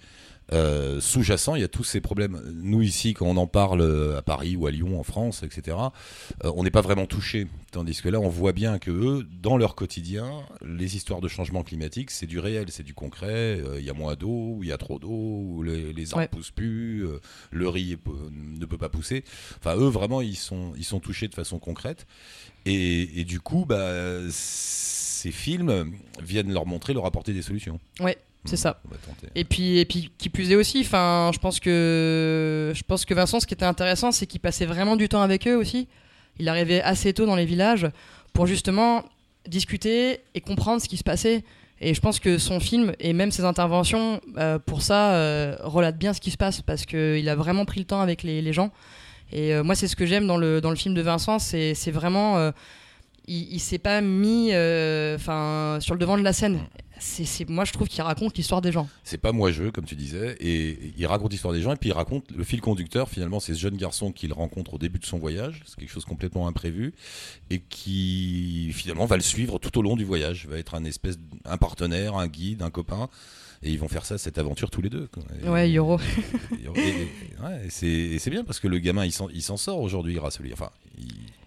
Euh, 0.52 1.00
sous-jacent, 1.00 1.54
il 1.54 1.62
y 1.62 1.64
a 1.64 1.68
tous 1.68 1.84
ces 1.84 2.00
problèmes. 2.00 2.40
Nous 2.62 2.82
ici, 2.82 3.14
quand 3.14 3.26
on 3.26 3.36
en 3.36 3.46
parle 3.46 3.80
euh, 3.80 4.18
à 4.18 4.22
Paris 4.22 4.56
ou 4.56 4.66
à 4.66 4.70
Lyon, 4.70 4.98
en 5.00 5.02
France, 5.02 5.42
etc., 5.42 5.76
euh, 6.44 6.52
on 6.54 6.64
n'est 6.64 6.70
pas 6.70 6.82
vraiment 6.82 7.06
touché. 7.06 7.46
Tandis 7.72 8.00
que 8.02 8.08
là, 8.08 8.20
on 8.20 8.28
voit 8.28 8.52
bien 8.52 8.78
que 8.78 8.90
eux, 8.90 9.26
dans 9.42 9.56
leur 9.56 9.74
quotidien, 9.74 10.42
les 10.64 10.96
histoires 10.96 11.20
de 11.20 11.28
changement 11.28 11.62
climatique, 11.62 12.10
c'est 12.10 12.26
du 12.26 12.38
réel, 12.38 12.66
c'est 12.70 12.82
du 12.82 12.94
concret. 12.94 13.60
Euh, 13.60 13.76
Il 13.80 13.84
y 13.84 13.90
a 13.90 13.94
moins 13.94 14.14
d'eau, 14.14 14.58
il 14.62 14.68
y 14.68 14.72
a 14.72 14.78
trop 14.78 14.98
d'eau, 14.98 15.62
les, 15.62 15.92
les 15.92 16.04
arbres 16.12 16.18
Ouais. 16.22 16.28
poussent 16.28 16.50
plus, 16.50 17.04
le 17.50 17.68
riz 17.68 17.96
ne 18.30 18.66
peut 18.66 18.78
pas 18.78 18.88
pousser. 18.88 19.24
Enfin, 19.58 19.76
eux, 19.76 19.88
vraiment, 19.88 20.20
ils 20.20 20.36
sont, 20.36 20.72
ils 20.76 20.84
sont 20.84 21.00
touchés 21.00 21.26
de 21.28 21.34
façon 21.34 21.58
concrète. 21.58 22.06
Et, 22.66 23.20
et 23.20 23.24
du 23.24 23.40
coup, 23.40 23.64
bah, 23.66 24.20
ces 24.30 25.32
films 25.32 25.92
viennent 26.22 26.52
leur 26.52 26.66
montrer, 26.66 26.92
leur 26.94 27.06
apporter 27.06 27.32
des 27.32 27.42
solutions. 27.42 27.78
Ouais, 28.00 28.16
c'est 28.44 28.56
ça. 28.56 28.80
On 28.84 28.90
va 28.90 28.96
tenter. 28.96 29.28
Et 29.34 29.44
puis, 29.44 29.78
et 29.78 29.84
puis 29.84 30.10
qui 30.18 30.28
plus 30.28 30.50
est 30.50 30.56
aussi, 30.56 30.80
enfin, 30.80 31.30
je 31.32 31.38
pense 31.38 31.60
que 31.60 32.72
je 32.74 32.82
pense 32.82 33.04
que 33.04 33.14
Vincent, 33.14 33.40
ce 33.40 33.46
qui 33.46 33.54
était 33.54 33.64
intéressant, 33.64 34.12
c'est 34.12 34.26
qu'il 34.26 34.40
passait 34.40 34.66
vraiment 34.66 34.96
du 34.96 35.08
temps 35.08 35.22
avec 35.22 35.48
eux 35.48 35.56
aussi. 35.56 35.88
Il 36.38 36.48
arrivait 36.48 36.82
assez 36.82 37.12
tôt 37.14 37.26
dans 37.26 37.36
les 37.36 37.46
villages 37.46 37.88
pour 38.32 38.46
justement 38.46 39.04
discuter 39.48 40.20
et 40.34 40.40
comprendre 40.40 40.82
ce 40.82 40.88
qui 40.88 40.96
se 40.96 41.04
passait. 41.04 41.44
Et 41.80 41.94
je 41.94 42.00
pense 42.00 42.20
que 42.20 42.38
son 42.38 42.60
film 42.60 42.94
et 43.00 43.12
même 43.12 43.30
ses 43.30 43.44
interventions, 43.44 44.20
euh, 44.36 44.58
pour 44.58 44.82
ça, 44.82 45.14
euh, 45.14 45.56
relatent 45.60 45.98
bien 45.98 46.12
ce 46.12 46.20
qui 46.20 46.30
se 46.30 46.36
passe 46.36 46.62
parce 46.62 46.86
qu'il 46.86 47.28
a 47.28 47.34
vraiment 47.34 47.64
pris 47.64 47.80
le 47.80 47.86
temps 47.86 48.00
avec 48.00 48.22
les, 48.22 48.42
les 48.42 48.52
gens. 48.52 48.70
Et 49.32 49.54
euh, 49.54 49.64
moi, 49.64 49.74
c'est 49.74 49.88
ce 49.88 49.96
que 49.96 50.06
j'aime 50.06 50.26
dans 50.26 50.36
le, 50.36 50.60
dans 50.60 50.70
le 50.70 50.76
film 50.76 50.94
de 50.94 51.02
Vincent, 51.02 51.38
c'est 51.38 51.74
vraiment. 51.90 52.52
il, 53.26 53.54
il 53.54 53.60
s'est 53.60 53.78
pas 53.78 54.00
mis 54.00 54.50
enfin 55.14 55.78
sur 55.80 55.94
le 55.94 55.98
devant 55.98 56.16
de 56.16 56.22
la 56.22 56.32
scène. 56.32 56.60
C'est 57.06 57.48
moi, 57.50 57.64
je 57.66 57.72
trouve 57.72 57.86
qu'il 57.86 58.00
raconte 58.02 58.36
l'histoire 58.36 58.62
des 58.62 58.72
gens. 58.72 58.88
C'est 59.04 59.18
pas 59.18 59.32
moi 59.32 59.52
je 59.52 59.64
comme 59.68 59.84
tu 59.84 59.94
disais, 59.94 60.36
et 60.40 60.78
il 60.96 61.06
raconte 61.06 61.32
l'histoire 61.32 61.52
des 61.52 61.60
gens, 61.60 61.72
et 61.72 61.76
puis 61.76 61.90
il 61.90 61.92
raconte 61.92 62.30
le 62.34 62.42
fil 62.44 62.60
conducteur, 62.62 63.08
finalement, 63.10 63.40
c'est 63.40 63.52
ce 63.54 63.58
jeune 63.60 63.76
garçon 63.76 64.10
qu'il 64.10 64.32
rencontre 64.32 64.74
au 64.74 64.78
début 64.78 64.98
de 64.98 65.04
son 65.04 65.18
voyage, 65.18 65.62
c'est 65.66 65.76
quelque 65.78 65.90
chose 65.92 66.04
de 66.04 66.08
complètement 66.08 66.48
imprévu, 66.48 66.94
et 67.50 67.60
qui 67.60 68.70
finalement 68.72 69.04
va 69.04 69.16
le 69.16 69.22
suivre 69.22 69.58
tout 69.58 69.76
au 69.78 69.82
long 69.82 69.96
du 69.96 70.04
voyage, 70.04 70.46
va 70.48 70.56
être 70.58 70.74
un 70.74 70.84
espèce, 70.84 71.18
un 71.44 71.58
partenaire, 71.58 72.16
un 72.16 72.26
guide, 72.26 72.62
un 72.62 72.70
copain, 72.70 73.08
et 73.62 73.70
ils 73.70 73.78
vont 73.78 73.88
faire 73.88 74.06
ça, 74.06 74.16
cette 74.18 74.38
aventure 74.38 74.70
tous 74.70 74.80
les 74.82 74.90
deux. 74.90 75.08
Et- 75.44 75.48
Ouais, 75.48 75.70
Yoro. 75.70 75.98
ouais, 77.42 77.66
c'est 77.68 78.30
bien 78.30 78.44
parce 78.44 78.60
que 78.60 78.68
le 78.68 78.78
gamin 78.78 79.04
il 79.04 79.12
s'en 79.12 79.28
il 79.28 79.42
s'en 79.42 79.56
sort 79.58 79.80
aujourd'hui 79.80 80.14
grâce 80.14 80.40
à 80.40 80.42
lui. 80.42 80.52
Enfin, 80.52 80.70
il- 80.98 81.06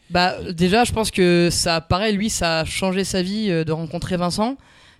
Bah 0.09 0.51
déjà, 0.53 0.83
je 0.83 0.93
pense 0.93 1.11
que 1.11 1.49
ça, 1.51 1.81
pareil, 1.81 2.15
lui, 2.15 2.29
ça 2.29 2.59
a 2.59 2.65
changé 2.65 3.03
sa 3.03 3.21
vie 3.21 3.49
euh, 3.49 3.63
de 3.65 3.71
rencontrer 3.71 4.15
Vincent. 4.17 4.55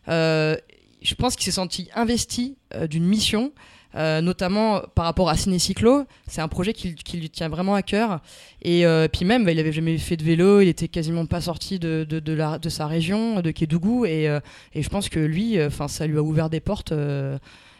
Euh, 0.10 0.56
je 1.02 1.16
pense 1.16 1.36
qu'il 1.36 1.46
s'est 1.46 1.52
senti 1.52 1.90
investi 1.96 2.58
euh, 2.74 2.88
d'une 2.88 3.06
mission, 3.06 3.52
euh, 3.96 4.20
notamment 4.22 4.82
par 4.96 5.06
rapport 5.06 5.30
à 5.30 5.38
Cinécyclo. 5.38 6.06
C'est 6.28 6.42
un 6.42 6.48
projet 6.48 6.74
qui, 6.74 6.96
lui 7.14 7.30
tient 7.30 7.50
vraiment 7.50 7.76
à 7.76 7.82
cœur. 7.82 8.22
Et 8.62 8.86
puis 9.12 9.26
même, 9.26 9.46
bah, 9.46 9.52
il 9.52 9.60
avait 9.60 9.72
jamais 9.72 9.98
fait 9.98 10.18
de 10.18 10.24
vélo, 10.24 10.62
il 10.62 10.68
était 10.68 10.88
quasiment 10.88 11.26
pas 11.26 11.42
sorti 11.42 11.80
de, 11.80 12.70
sa 12.70 12.88
région, 12.88 13.42
de 13.42 13.52
Kédougou. 13.52 14.06
Et, 14.06 14.30
je 14.76 14.90
pense 14.90 15.10
que 15.10 15.20
lui, 15.20 15.58
ça 15.88 16.08
lui 16.08 16.18
a 16.18 16.22
ouvert 16.22 16.50
des 16.50 16.60
portes. 16.60 16.94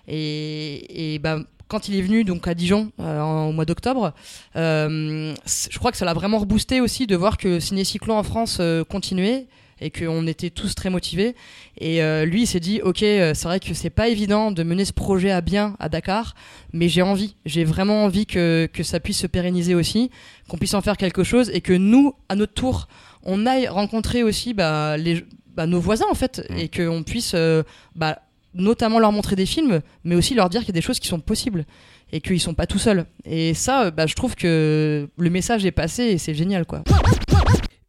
et 0.08 1.20
bah, 1.22 1.40
quand 1.68 1.90
il 1.90 1.98
est 1.98 2.02
venu 2.02 2.24
donc 2.24 2.48
à 2.48 2.54
Dijon 2.54 2.92
au 2.98 3.52
mois 3.52 3.66
d'octobre, 3.66 4.14
je 4.56 5.78
crois 5.78 5.92
que 5.92 5.98
ça 5.98 6.06
l'a 6.06 6.14
vraiment 6.14 6.38
reboosté 6.38 6.82
aussi 6.82 7.08
de 7.08 7.16
voir 7.16 7.38
que 7.38 7.60
Ciné 7.60 7.84
Cyclo 7.84 8.14
en 8.14 8.24
France 8.24 8.62
continuait 8.90 9.48
et 9.82 9.92
qu'on 9.92 10.26
était 10.28 10.50
tous 10.50 10.76
très 10.76 10.90
motivés. 10.90 11.36
Et 11.78 12.02
euh, 12.02 12.26
lui, 12.26 12.44
il 12.44 12.48
s'est 12.48 12.60
dit, 12.60 12.82
ok, 12.82 13.04
euh, 13.04 13.34
c'est 13.34 13.48
vrai 13.48 13.60
que 13.60 13.74
c'est 13.74 13.90
pas 13.90 14.08
évident 14.10 14.52
de 14.52 14.64
mener 14.64 14.86
ce 14.86 14.94
projet 14.94 15.32
à 15.32 15.42
bien 15.42 15.76
à 15.80 15.90
Dakar, 15.90 16.36
mais 16.74 16.90
j'ai 16.90 17.02
envie, 17.02 17.36
j'ai 17.46 17.64
vraiment 17.64 18.04
envie 18.04 18.26
que, 18.26 18.68
que 18.72 18.84
ça 18.84 19.00
puisse 19.00 19.20
se 19.20 19.28
pérenniser 19.28 19.76
aussi, 19.76 20.10
qu'on 20.48 20.58
puisse 20.58 20.74
en 20.74 20.82
faire 20.82 20.98
quelque 20.98 21.24
chose 21.24 21.50
et 21.54 21.62
que 21.62 21.74
nous, 21.74 22.14
à 22.30 22.36
notre 22.36 22.54
tour, 22.54 22.88
on 23.24 23.46
aille 23.46 23.68
rencontrer 23.68 24.24
aussi 24.24 24.54
bah, 24.54 24.98
les, 24.98 25.24
bah, 25.56 25.68
nos 25.68 25.80
voisins 25.80 26.06
en 26.10 26.16
fait, 26.16 26.46
Mm. 26.50 26.58
et 26.58 26.70
qu'on 26.70 27.04
puisse 27.04 27.34
euh, 27.36 27.64
bah, 27.96 28.20
notamment 28.54 29.00
leur 29.00 29.12
montrer 29.12 29.36
des 29.36 29.46
films, 29.46 29.82
mais 30.04 30.16
aussi 30.16 30.34
leur 30.34 30.50
dire 30.50 30.62
qu'il 30.62 30.70
y 30.70 30.72
a 30.72 30.80
des 30.80 30.82
choses 30.82 31.00
qui 31.00 31.08
sont 31.08 31.20
possibles 31.20 31.66
et 32.12 32.22
qu'ils 32.22 32.40
sont 32.40 32.54
pas 32.54 32.66
tout 32.66 32.80
seuls. 32.80 33.06
Et 33.26 33.54
ça, 33.54 33.84
euh, 33.86 33.92
bah, 33.92 34.08
je 34.08 34.16
trouve 34.16 34.36
que 34.36 35.10
le 35.18 35.30
message 35.30 35.66
est 35.66 35.72
passé 35.72 36.04
et 36.04 36.18
c'est 36.18 36.34
génial 36.34 36.66
quoi. 36.66 36.84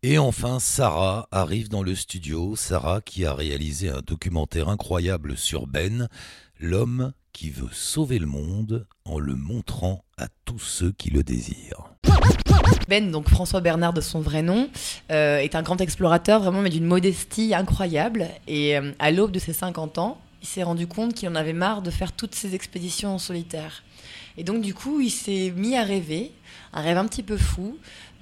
Et 0.04 0.16
enfin, 0.16 0.60
Sarah 0.60 1.26
arrive 1.32 1.68
dans 1.68 1.82
le 1.82 1.96
studio. 1.96 2.54
Sarah 2.54 3.00
qui 3.00 3.24
a 3.24 3.34
réalisé 3.34 3.88
un 3.88 4.00
documentaire 4.00 4.68
incroyable 4.68 5.36
sur 5.36 5.66
Ben, 5.66 6.06
l'homme 6.60 7.12
qui 7.32 7.50
veut 7.50 7.68
sauver 7.72 8.20
le 8.20 8.26
monde 8.26 8.86
en 9.04 9.18
le 9.18 9.34
montrant 9.34 10.04
à 10.16 10.28
tous 10.44 10.60
ceux 10.60 10.92
qui 10.92 11.10
le 11.10 11.24
désirent. 11.24 11.90
Ben, 12.86 13.10
donc 13.10 13.28
François 13.28 13.60
Bernard 13.60 13.92
de 13.92 14.00
son 14.00 14.20
vrai 14.20 14.42
nom, 14.42 14.70
euh, 15.10 15.38
est 15.38 15.56
un 15.56 15.62
grand 15.62 15.80
explorateur 15.80 16.40
vraiment 16.42 16.62
mais 16.62 16.70
d'une 16.70 16.86
modestie 16.86 17.52
incroyable. 17.52 18.28
Et 18.46 18.78
euh, 18.78 18.92
à 19.00 19.10
l'aube 19.10 19.32
de 19.32 19.40
ses 19.40 19.52
50 19.52 19.98
ans, 19.98 20.16
il 20.42 20.48
s'est 20.48 20.62
rendu 20.62 20.86
compte 20.86 21.14
qu'il 21.14 21.28
en 21.28 21.34
avait 21.34 21.52
marre 21.52 21.82
de 21.82 21.90
faire 21.90 22.12
toutes 22.12 22.34
ces 22.34 22.54
expéditions 22.54 23.14
en 23.14 23.18
solitaire. 23.18 23.82
Et 24.36 24.44
donc 24.44 24.62
du 24.62 24.74
coup, 24.74 25.00
il 25.00 25.10
s'est 25.10 25.52
mis 25.56 25.76
à 25.76 25.82
rêver, 25.82 26.32
un 26.72 26.80
rêve 26.80 26.96
un 26.96 27.06
petit 27.06 27.22
peu 27.22 27.36
fou, 27.36 27.76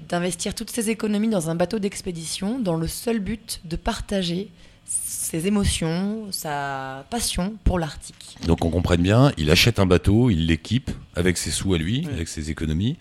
d'investir 0.08 0.54
toutes 0.54 0.70
ses 0.70 0.90
économies 0.90 1.28
dans 1.28 1.50
un 1.50 1.54
bateau 1.54 1.78
d'expédition 1.78 2.58
dans 2.58 2.76
le 2.76 2.86
seul 2.86 3.20
but 3.20 3.60
de 3.64 3.76
partager 3.76 4.50
ses 4.86 5.46
émotions, 5.46 6.28
sa 6.30 7.04
passion 7.10 7.56
pour 7.64 7.78
l'Arctique. 7.78 8.38
Donc 8.46 8.64
on 8.64 8.70
comprenne 8.70 9.02
bien, 9.02 9.32
il 9.36 9.50
achète 9.50 9.78
un 9.78 9.86
bateau, 9.86 10.30
il 10.30 10.46
l'équipe 10.46 10.90
avec 11.14 11.36
ses 11.36 11.50
sous 11.50 11.74
à 11.74 11.78
lui, 11.78 12.06
avec 12.12 12.28
ses 12.28 12.50
économies. 12.50 12.96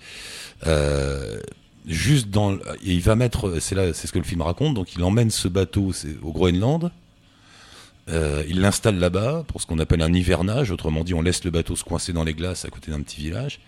Euh, 0.66 1.40
juste 1.86 2.30
dans, 2.30 2.56
et 2.56 2.60
il 2.84 3.02
va 3.02 3.16
mettre, 3.16 3.60
c'est 3.60 3.76
là, 3.76 3.94
c'est 3.94 4.08
ce 4.08 4.12
que 4.12 4.18
le 4.18 4.26
film 4.26 4.42
raconte. 4.42 4.74
Donc 4.74 4.96
il 4.96 5.04
emmène 5.04 5.30
ce 5.30 5.48
bateau 5.48 5.92
au 6.24 6.32
Groenland. 6.32 6.92
Euh, 8.08 8.44
il 8.48 8.62
l'installe 8.62 9.00
là-bas 9.00 9.44
pour 9.48 9.62
ce 9.62 9.68
qu'on 9.68 9.80
appelle 9.80 10.02
un 10.02 10.14
hivernage. 10.14 10.72
Autrement 10.72 11.04
dit, 11.04 11.14
on 11.14 11.22
laisse 11.22 11.44
le 11.44 11.52
bateau 11.52 11.76
se 11.76 11.84
coincer 11.84 12.14
dans 12.14 12.24
les 12.24 12.34
glaces 12.34 12.66
à 12.66 12.70
côté 12.70 12.92
d'un 12.92 13.02
petit 13.02 13.22
village. 13.22 13.60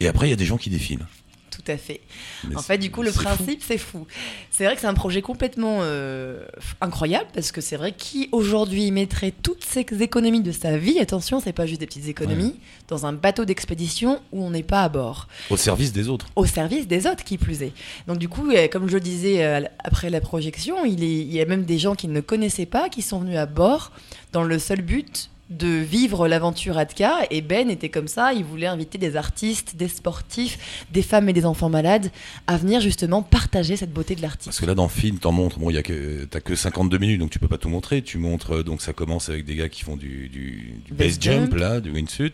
Et 0.00 0.08
après, 0.08 0.26
il 0.26 0.30
y 0.30 0.32
a 0.32 0.36
des 0.36 0.46
gens 0.46 0.56
qui 0.56 0.70
défilent. 0.70 1.06
Tout 1.54 1.70
à 1.70 1.76
fait. 1.76 2.00
Mais 2.48 2.56
En 2.56 2.62
fait, 2.62 2.78
du 2.78 2.90
coup, 2.90 3.02
le 3.02 3.12
principe, 3.12 3.62
c'est 3.64 3.78
fou. 3.78 4.06
C'est 4.50 4.64
vrai 4.64 4.74
que 4.74 4.80
c'est 4.80 4.86
un 4.86 4.94
projet 4.94 5.22
complètement 5.22 5.78
euh, 5.82 6.44
incroyable 6.80 7.26
parce 7.34 7.52
que 7.52 7.60
c'est 7.60 7.76
vrai 7.76 7.92
qui 7.92 8.28
aujourd'hui 8.32 8.90
mettrait 8.90 9.32
toutes 9.42 9.64
ses 9.64 9.80
économies 10.02 10.42
de 10.42 10.52
sa 10.52 10.76
vie, 10.76 10.98
attention, 10.98 11.40
c'est 11.40 11.52
pas 11.52 11.66
juste 11.66 11.80
des 11.80 11.86
petites 11.86 12.08
économies, 12.08 12.54
dans 12.88 13.06
un 13.06 13.12
bateau 13.12 13.44
d'expédition 13.44 14.20
où 14.32 14.44
on 14.44 14.50
n'est 14.50 14.62
pas 14.62 14.82
à 14.82 14.88
bord, 14.88 15.28
au 15.50 15.56
service 15.56 15.92
des 15.92 16.08
autres. 16.08 16.26
au 16.36 16.46
service 16.46 16.86
des 16.88 17.06
autres 17.06 17.24
qui 17.24 17.38
plus 17.38 17.62
est. 17.62 17.72
Donc 18.08 18.18
du 18.18 18.28
coup, 18.28 18.50
euh, 18.50 18.68
comme 18.68 18.88
je 18.88 18.94
le 18.94 19.00
disais 19.00 19.44
euh, 19.44 19.60
après 19.78 20.10
la 20.10 20.20
projection, 20.20 20.84
il, 20.84 21.02
est- 21.04 21.20
il 21.20 21.32
y 21.32 21.40
a 21.40 21.44
même 21.46 21.64
des 21.64 21.78
gens 21.78 21.94
qui 21.94 22.08
ne 22.08 22.20
connaissaient 22.20 22.66
pas 22.66 22.88
qui 22.88 23.02
sont 23.02 23.20
venus 23.20 23.36
à 23.38 23.46
bord 23.46 23.92
dans 24.32 24.42
le 24.42 24.58
seul 24.58 24.82
but 24.82 25.30
de 25.50 25.68
vivre 25.68 26.26
l'aventure 26.26 26.78
Atka 26.78 27.18
et 27.30 27.42
Ben 27.42 27.68
était 27.68 27.90
comme 27.90 28.08
ça, 28.08 28.32
il 28.32 28.44
voulait 28.44 28.66
inviter 28.66 28.96
des 28.96 29.14
artistes, 29.16 29.76
des 29.76 29.88
sportifs, 29.88 30.84
des 30.90 31.02
femmes 31.02 31.28
et 31.28 31.34
des 31.34 31.44
enfants 31.44 31.68
malades 31.68 32.10
à 32.46 32.56
venir 32.56 32.80
justement 32.80 33.22
partager 33.22 33.76
cette 33.76 33.92
beauté 33.92 34.14
de 34.14 34.22
l'Arctique. 34.22 34.46
Parce 34.46 34.60
que 34.60 34.64
là, 34.66 34.74
dans 34.74 34.84
le 34.84 34.88
film, 34.88 35.18
t'en 35.18 35.32
montres, 35.32 35.58
bon, 35.58 35.68
il 35.68 35.74
y 35.74 35.78
a 35.78 35.82
que, 35.82 36.24
t'as 36.24 36.40
que 36.40 36.54
52 36.56 36.96
minutes, 36.96 37.20
donc 37.20 37.28
tu 37.30 37.38
peux 37.38 37.46
pas 37.48 37.58
tout 37.58 37.68
montrer. 37.68 38.00
Tu 38.00 38.16
montres, 38.16 38.52
euh, 38.56 38.62
donc 38.62 38.80
ça 38.80 38.94
commence 38.94 39.28
avec 39.28 39.44
des 39.44 39.54
gars 39.56 39.68
qui 39.68 39.84
font 39.84 39.96
du, 39.96 40.30
du, 40.30 40.74
du 40.86 40.94
base 40.94 41.18
jump, 41.20 41.50
jump. 41.50 41.54
là, 41.56 41.80
du 41.80 41.90
wingsuit. 41.90 42.32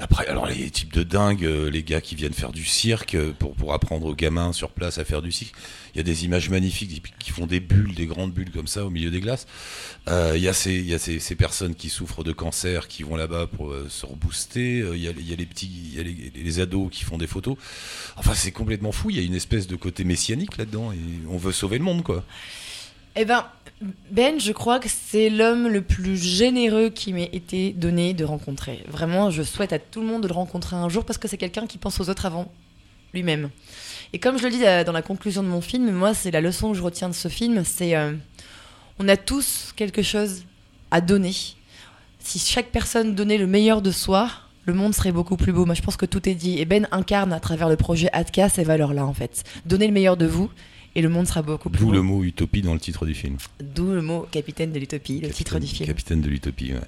Après, 0.00 0.26
alors 0.26 0.46
les 0.48 0.68
types 0.70 0.92
de 0.92 1.04
dingues, 1.04 1.44
euh, 1.44 1.70
les 1.70 1.84
gars 1.84 2.00
qui 2.00 2.16
viennent 2.16 2.32
faire 2.32 2.50
du 2.52 2.64
cirque 2.64 3.14
euh, 3.14 3.30
pour, 3.38 3.54
pour 3.54 3.72
apprendre 3.72 4.06
aux 4.06 4.14
gamins 4.16 4.52
sur 4.52 4.70
place 4.70 4.98
à 4.98 5.04
faire 5.04 5.22
du 5.22 5.30
cirque. 5.30 5.54
Il 5.94 5.98
y 5.98 6.00
a 6.00 6.02
des 6.04 6.24
images 6.24 6.50
magnifiques 6.50 7.02
qui- 7.20 7.30
font 7.30 7.46
des 7.46 7.60
bulles, 7.60 7.94
des 7.94 8.06
grandes 8.06 8.32
bulles 8.32 8.50
comme 8.50 8.66
ça 8.66 8.84
au 8.84 8.90
milieu 8.90 9.10
des 9.10 9.20
glaces. 9.20 9.46
Euh, 10.08 10.32
Il 10.36 10.42
y 10.42 10.48
a, 10.48 10.52
ces, 10.52 10.80
y 10.80 10.92
a 10.94 10.98
ces, 10.98 11.20
ces 11.20 11.34
personnes 11.36 11.74
qui 11.76 11.88
souffrent 11.88 12.24
de 12.24 12.32
cancer 12.32 12.47
qui 12.88 13.02
vont 13.02 13.16
là-bas 13.16 13.46
pour 13.46 13.70
euh, 13.70 13.86
se 13.88 14.06
rebooster. 14.06 14.80
Euh, 14.80 14.96
Il 14.96 15.02
y, 15.02 15.08
a, 15.08 15.36
les 15.36 15.46
petits, 15.46 15.98
les 16.34 16.60
ados 16.60 16.90
qui 16.90 17.04
font 17.04 17.18
des 17.18 17.26
photos. 17.26 17.56
Enfin, 18.16 18.34
c'est 18.34 18.52
complètement 18.52 18.92
fou. 18.92 19.10
Il 19.10 19.16
y 19.16 19.20
a 19.20 19.22
une 19.22 19.34
espèce 19.34 19.66
de 19.66 19.76
côté 19.76 20.04
messianique 20.04 20.56
là-dedans 20.56 20.92
et 20.92 20.98
on 21.30 21.36
veut 21.36 21.52
sauver 21.52 21.78
le 21.78 21.84
monde, 21.84 22.02
quoi. 22.02 22.24
Eh 23.16 23.24
ben, 23.24 23.46
Ben, 24.10 24.38
je 24.40 24.52
crois 24.52 24.78
que 24.78 24.88
c'est 24.88 25.30
l'homme 25.30 25.68
le 25.68 25.82
plus 25.82 26.16
généreux 26.16 26.90
qui 26.90 27.12
m'ait 27.12 27.30
été 27.32 27.72
donné 27.72 28.14
de 28.14 28.24
rencontrer. 28.24 28.84
Vraiment, 28.88 29.30
je 29.30 29.42
souhaite 29.42 29.72
à 29.72 29.78
tout 29.78 30.00
le 30.00 30.06
monde 30.06 30.22
de 30.22 30.28
le 30.28 30.34
rencontrer 30.34 30.76
un 30.76 30.88
jour 30.88 31.04
parce 31.04 31.18
que 31.18 31.28
c'est 31.28 31.38
quelqu'un 31.38 31.66
qui 31.66 31.78
pense 31.78 32.00
aux 32.00 32.08
autres 32.08 32.26
avant 32.26 32.50
lui-même. 33.12 33.50
Et 34.12 34.18
comme 34.18 34.38
je 34.38 34.44
le 34.44 34.50
dis 34.50 34.64
euh, 34.64 34.84
dans 34.84 34.92
la 34.92 35.02
conclusion 35.02 35.42
de 35.42 35.48
mon 35.48 35.60
film, 35.60 35.90
moi, 35.90 36.14
c'est 36.14 36.30
la 36.30 36.40
leçon 36.40 36.72
que 36.72 36.76
je 36.76 36.82
retiens 36.82 37.08
de 37.08 37.14
ce 37.14 37.28
film, 37.28 37.62
c'est 37.64 37.94
euh, 37.96 38.12
on 38.98 39.08
a 39.08 39.16
tous 39.16 39.72
quelque 39.76 40.02
chose 40.02 40.44
à 40.90 41.00
donner. 41.00 41.34
Si 42.28 42.38
chaque 42.38 42.70
personne 42.70 43.14
donnait 43.14 43.38
le 43.38 43.46
meilleur 43.46 43.80
de 43.80 43.90
soi, 43.90 44.30
le 44.66 44.74
monde 44.74 44.92
serait 44.94 45.12
beaucoup 45.12 45.38
plus 45.38 45.50
beau. 45.50 45.64
Moi, 45.64 45.74
je 45.74 45.80
pense 45.80 45.96
que 45.96 46.04
tout 46.04 46.28
est 46.28 46.34
dit. 46.34 46.58
Et 46.58 46.66
Ben 46.66 46.86
incarne 46.92 47.32
à 47.32 47.40
travers 47.40 47.70
le 47.70 47.76
projet 47.76 48.10
Atka 48.12 48.50
ces 48.50 48.64
valeurs-là, 48.64 49.06
en 49.06 49.14
fait. 49.14 49.44
Donnez 49.64 49.86
le 49.86 49.94
meilleur 49.94 50.18
de 50.18 50.26
vous 50.26 50.50
et 50.94 51.00
le 51.00 51.08
monde 51.08 51.26
sera 51.26 51.40
beaucoup 51.40 51.70
plus 51.70 51.78
D'où 51.80 51.86
beau. 51.86 51.92
le 51.92 52.02
mot 52.02 52.24
utopie 52.24 52.60
dans 52.60 52.74
le 52.74 52.80
titre 52.80 53.06
du 53.06 53.14
film. 53.14 53.38
D'où 53.62 53.92
le 53.92 54.02
mot 54.02 54.26
capitaine 54.30 54.72
de 54.72 54.78
l'utopie, 54.78 55.20
le 55.20 55.30
titre 55.30 55.58
du 55.58 55.66
film. 55.66 55.86
Capitaine 55.86 56.20
de 56.20 56.28
l'utopie. 56.28 56.74
ouais. 56.74 56.80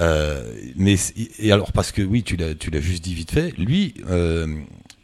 Euh, 0.00 0.54
mais 0.76 0.96
et 1.38 1.52
alors 1.52 1.72
parce 1.72 1.92
que 1.92 2.00
oui, 2.00 2.22
tu 2.22 2.36
l'as, 2.36 2.54
tu 2.54 2.70
l'as 2.70 2.80
juste 2.80 3.04
dit 3.04 3.12
vite 3.14 3.30
fait. 3.32 3.52
Lui, 3.58 3.92
euh, 4.08 4.46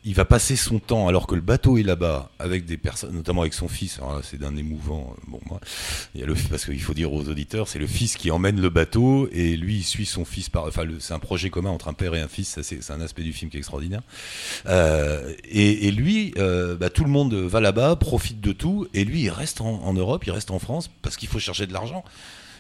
il 0.09 0.15
va 0.15 0.25
passer 0.25 0.57
son 0.57 0.79
temps 0.79 1.07
alors 1.07 1.27
que 1.27 1.35
le 1.35 1.43
bateau 1.43 1.77
est 1.77 1.83
là-bas 1.83 2.31
avec 2.39 2.65
des 2.65 2.79
personnes, 2.79 3.13
notamment 3.15 3.43
avec 3.43 3.53
son 3.53 3.69
fils. 3.69 4.01
C'est 4.23 4.39
d'un 4.39 4.57
émouvant. 4.57 5.15
euh, 5.15 5.21
Bon, 5.27 5.39
il 6.15 6.23
y 6.23 6.25
a 6.25 6.27
le 6.27 6.35
parce 6.49 6.65
qu'il 6.65 6.81
faut 6.81 6.95
dire 6.95 7.13
aux 7.13 7.29
auditeurs, 7.29 7.69
c'est 7.69 7.79
le 7.79 7.87
fils 7.87 8.17
qui 8.17 8.31
emmène 8.31 8.59
le 8.59 8.71
bateau 8.71 9.29
et 9.33 9.55
lui 9.55 9.77
il 9.77 9.83
suit 9.83 10.07
son 10.07 10.25
fils 10.25 10.49
par. 10.49 10.65
Enfin, 10.65 10.85
c'est 10.99 11.13
un 11.13 11.19
projet 11.19 11.51
commun 11.51 11.69
entre 11.69 11.89
un 11.89 11.93
père 11.93 12.15
et 12.15 12.23
un 12.23 12.29
fils. 12.29 12.49
Ça, 12.49 12.63
c'est, 12.63 12.91
un 12.91 13.03
aspect 13.03 13.23
du 13.23 13.35
film 13.35 13.51
qui 13.51 13.59
est 13.59 13.61
extraordinaire. 13.61 14.01
Euh, 14.67 15.35
et, 15.45 15.91
lui, 15.91 16.33
euh, 16.39 16.75
bah, 16.75 16.89
tout 16.89 17.05
le 17.05 17.11
monde 17.11 17.35
va 17.35 17.61
là-bas, 17.61 17.97
profite 17.97 18.41
de 18.41 18.53
tout, 18.53 18.89
et 18.95 19.05
lui, 19.05 19.25
il 19.25 19.31
reste 19.31 19.61
en 19.61 19.93
Europe, 19.93 20.27
il 20.27 20.31
reste 20.31 20.51
en 20.51 20.59
France 20.59 20.89
parce 21.03 21.19
qu'il 21.19 21.29
faut 21.29 21.39
chercher 21.39 21.67
de 21.67 21.75
l'argent. 21.75 22.03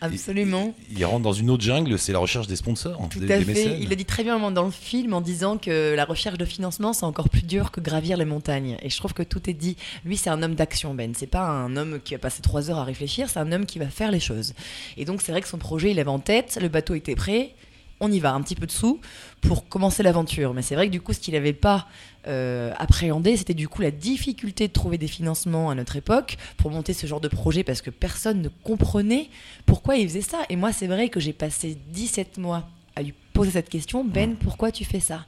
Absolument. 0.00 0.74
Il, 0.96 1.04
rentre 1.04 1.22
dans 1.22 1.32
une 1.32 1.50
autre 1.50 1.62
jungle, 1.62 1.98
c'est 1.98 2.12
la 2.12 2.18
recherche 2.18 2.46
des 2.46 2.56
sponsors. 2.56 3.08
Tout 3.10 3.20
à 3.28 3.40
fait. 3.40 3.78
Il 3.80 3.92
a 3.92 3.96
dit 3.96 4.04
très 4.04 4.24
bien 4.24 4.38
dans 4.50 4.64
le 4.64 4.70
film 4.70 5.12
en 5.14 5.20
disant 5.20 5.58
que 5.58 5.94
la 5.94 6.04
recherche 6.04 6.38
de 6.38 6.44
financement, 6.44 6.92
c'est 6.92 7.04
encore 7.04 7.28
plus 7.28 7.42
dur 7.42 7.70
que 7.70 7.80
gravir 7.80 8.16
les 8.16 8.24
montagnes. 8.24 8.76
Et 8.82 8.90
je 8.90 8.96
trouve 8.96 9.14
que 9.14 9.22
tout 9.22 9.48
est 9.50 9.54
dit. 9.54 9.76
Lui, 10.04 10.16
c'est 10.16 10.30
un 10.30 10.42
homme 10.42 10.54
d'action, 10.54 10.94
Ben. 10.94 11.12
C'est 11.16 11.26
pas 11.26 11.46
un 11.46 11.76
homme 11.76 12.00
qui 12.02 12.14
va 12.14 12.18
passer 12.18 12.42
trois 12.42 12.70
heures 12.70 12.78
à 12.78 12.84
réfléchir, 12.84 13.28
c'est 13.28 13.40
un 13.40 13.52
homme 13.52 13.66
qui 13.66 13.78
va 13.78 13.88
faire 13.88 14.10
les 14.10 14.20
choses. 14.20 14.54
Et 14.96 15.04
donc, 15.04 15.22
c'est 15.22 15.32
vrai 15.32 15.40
que 15.40 15.48
son 15.48 15.58
projet, 15.58 15.90
il 15.90 16.00
avait 16.00 16.08
en 16.08 16.18
tête, 16.18 16.58
le 16.60 16.68
bateau 16.68 16.94
était 16.94 17.14
prêt, 17.14 17.54
on 18.00 18.10
y 18.10 18.20
va, 18.20 18.32
un 18.32 18.40
petit 18.42 18.54
peu 18.54 18.66
de 18.66 18.72
sous 18.72 19.00
pour 19.40 19.68
commencer 19.68 20.02
l'aventure. 20.02 20.54
Mais 20.54 20.62
c'est 20.62 20.74
vrai 20.74 20.86
que 20.86 20.92
du 20.92 21.00
coup, 21.00 21.12
ce 21.12 21.20
qu'il 21.20 21.34
n'avait 21.34 21.52
pas 21.52 21.88
euh, 22.26 22.72
appréhendé, 22.78 23.36
c'était 23.36 23.54
du 23.54 23.68
coup 23.68 23.82
la 23.82 23.90
difficulté 23.90 24.68
de 24.68 24.72
trouver 24.72 24.98
des 24.98 25.08
financements 25.08 25.70
à 25.70 25.74
notre 25.74 25.96
époque 25.96 26.36
pour 26.56 26.70
monter 26.70 26.92
ce 26.92 27.06
genre 27.06 27.20
de 27.20 27.28
projet 27.28 27.64
parce 27.64 27.82
que 27.82 27.90
personne 27.90 28.42
ne 28.42 28.48
comprenait 28.62 29.28
pourquoi 29.66 29.96
il 29.96 30.08
faisait 30.08 30.20
ça. 30.20 30.38
Et 30.48 30.56
moi, 30.56 30.72
c'est 30.72 30.86
vrai 30.86 31.08
que 31.08 31.20
j'ai 31.20 31.32
passé 31.32 31.76
17 31.92 32.38
mois 32.38 32.68
à 32.96 33.02
lui 33.02 33.14
poser 33.32 33.52
cette 33.52 33.68
question, 33.68 34.04
Ben, 34.04 34.34
pourquoi 34.34 34.72
tu 34.72 34.84
fais 34.84 34.98
ça? 34.98 35.24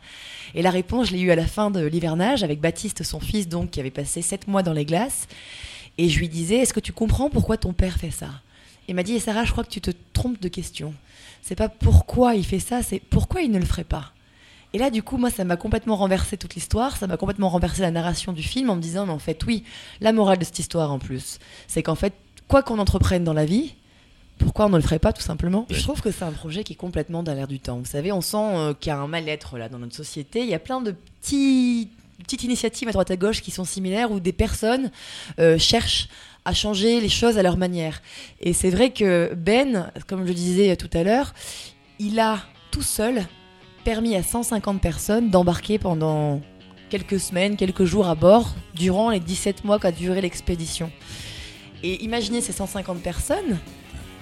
Et 0.56 0.62
la 0.62 0.70
réponse, 0.70 1.08
je 1.08 1.12
l'ai 1.12 1.20
eue 1.20 1.30
à 1.30 1.36
la 1.36 1.46
fin 1.46 1.70
de 1.70 1.86
l'hivernage 1.86 2.42
avec 2.42 2.60
Baptiste, 2.60 3.04
son 3.04 3.20
fils, 3.20 3.46
donc, 3.46 3.70
qui 3.70 3.78
avait 3.78 3.92
passé 3.92 4.20
7 4.20 4.48
mois 4.48 4.64
dans 4.64 4.72
les 4.72 4.84
glaces. 4.84 5.28
Et 5.96 6.08
je 6.08 6.18
lui 6.18 6.28
disais, 6.28 6.56
est-ce 6.56 6.74
que 6.74 6.80
tu 6.80 6.92
comprends 6.92 7.30
pourquoi 7.30 7.56
ton 7.56 7.72
père 7.72 7.98
fait 7.98 8.10
ça? 8.10 8.30
Il 8.90 8.94
m'a 8.94 9.02
dit, 9.02 9.18
Sarah, 9.20 9.44
je 9.44 9.52
crois 9.52 9.64
que 9.64 9.70
tu 9.70 9.80
te 9.80 9.92
trompes 10.12 10.40
de 10.40 10.48
question 10.48 10.92
c'est 11.42 11.54
pas 11.54 11.68
pourquoi 11.68 12.34
il 12.34 12.44
fait 12.44 12.60
ça, 12.60 12.82
c'est 12.82 13.00
pourquoi 13.00 13.42
il 13.42 13.50
ne 13.50 13.58
le 13.58 13.64
ferait 13.64 13.84
pas. 13.84 14.12
Et 14.72 14.78
là, 14.78 14.90
du 14.90 15.02
coup, 15.02 15.16
moi, 15.16 15.30
ça 15.30 15.44
m'a 15.44 15.56
complètement 15.56 15.96
renversé 15.96 16.36
toute 16.36 16.54
l'histoire, 16.54 16.96
ça 16.96 17.06
m'a 17.06 17.16
complètement 17.16 17.48
renversé 17.48 17.82
la 17.82 17.90
narration 17.90 18.32
du 18.32 18.42
film 18.42 18.70
en 18.70 18.76
me 18.76 18.80
disant, 18.80 19.06
mais 19.06 19.12
en 19.12 19.18
fait, 19.18 19.42
oui, 19.44 19.64
la 20.00 20.12
morale 20.12 20.38
de 20.38 20.44
cette 20.44 20.60
histoire 20.60 20.92
en 20.92 21.00
plus, 21.00 21.38
c'est 21.66 21.82
qu'en 21.82 21.96
fait, 21.96 22.14
quoi 22.46 22.62
qu'on 22.62 22.78
entreprenne 22.78 23.24
dans 23.24 23.32
la 23.32 23.44
vie, 23.44 23.74
pourquoi 24.38 24.66
on 24.66 24.68
ne 24.68 24.76
le 24.76 24.82
ferait 24.82 25.00
pas 25.00 25.12
tout 25.12 25.22
simplement? 25.22 25.66
Je 25.70 25.82
trouve 25.82 26.00
que 26.00 26.12
c'est 26.12 26.24
un 26.24 26.32
projet 26.32 26.62
qui 26.62 26.74
est 26.74 26.76
complètement 26.76 27.22
dans 27.22 27.34
l'air 27.34 27.48
du 27.48 27.58
temps. 27.58 27.78
Vous 27.78 27.84
savez, 27.84 28.12
on 28.12 28.20
sent 28.20 28.36
euh, 28.38 28.74
qu'il 28.74 28.90
y 28.90 28.92
a 28.92 28.98
un 28.98 29.08
mal-être 29.08 29.58
là 29.58 29.68
dans 29.68 29.78
notre 29.78 29.94
société. 29.96 30.40
Il 30.40 30.48
y 30.48 30.54
a 30.54 30.60
plein 30.60 30.80
de 30.80 30.92
petits, 30.92 31.90
petites 32.22 32.44
initiatives 32.44 32.88
à 32.88 32.92
droite 32.92 33.10
à 33.10 33.16
gauche 33.16 33.42
qui 33.42 33.50
sont 33.50 33.64
similaires 33.64 34.12
où 34.12 34.20
des 34.20 34.32
personnes 34.32 34.90
euh, 35.40 35.58
cherchent 35.58 36.08
à 36.44 36.54
changer 36.54 37.00
les 37.00 37.08
choses 37.08 37.38
à 37.38 37.42
leur 37.42 37.56
manière. 37.56 38.02
Et 38.40 38.52
c'est 38.52 38.70
vrai 38.70 38.90
que 38.90 39.32
Ben, 39.34 39.90
comme 40.06 40.22
je 40.22 40.28
le 40.28 40.34
disais 40.34 40.76
tout 40.76 40.90
à 40.92 41.02
l'heure, 41.02 41.34
il 41.98 42.18
a 42.18 42.38
tout 42.70 42.82
seul 42.82 43.22
permis 43.84 44.16
à 44.16 44.22
150 44.22 44.80
personnes 44.80 45.30
d'embarquer 45.30 45.78
pendant 45.78 46.40
quelques 46.90 47.20
semaines, 47.20 47.56
quelques 47.56 47.84
jours 47.84 48.08
à 48.08 48.14
bord 48.14 48.54
durant 48.74 49.10
les 49.10 49.20
17 49.20 49.64
mois 49.64 49.78
qu'a 49.78 49.92
duré 49.92 50.20
l'expédition. 50.20 50.90
Et 51.82 52.02
imaginez 52.04 52.40
ces 52.40 52.52
150 52.52 53.00
personnes 53.00 53.58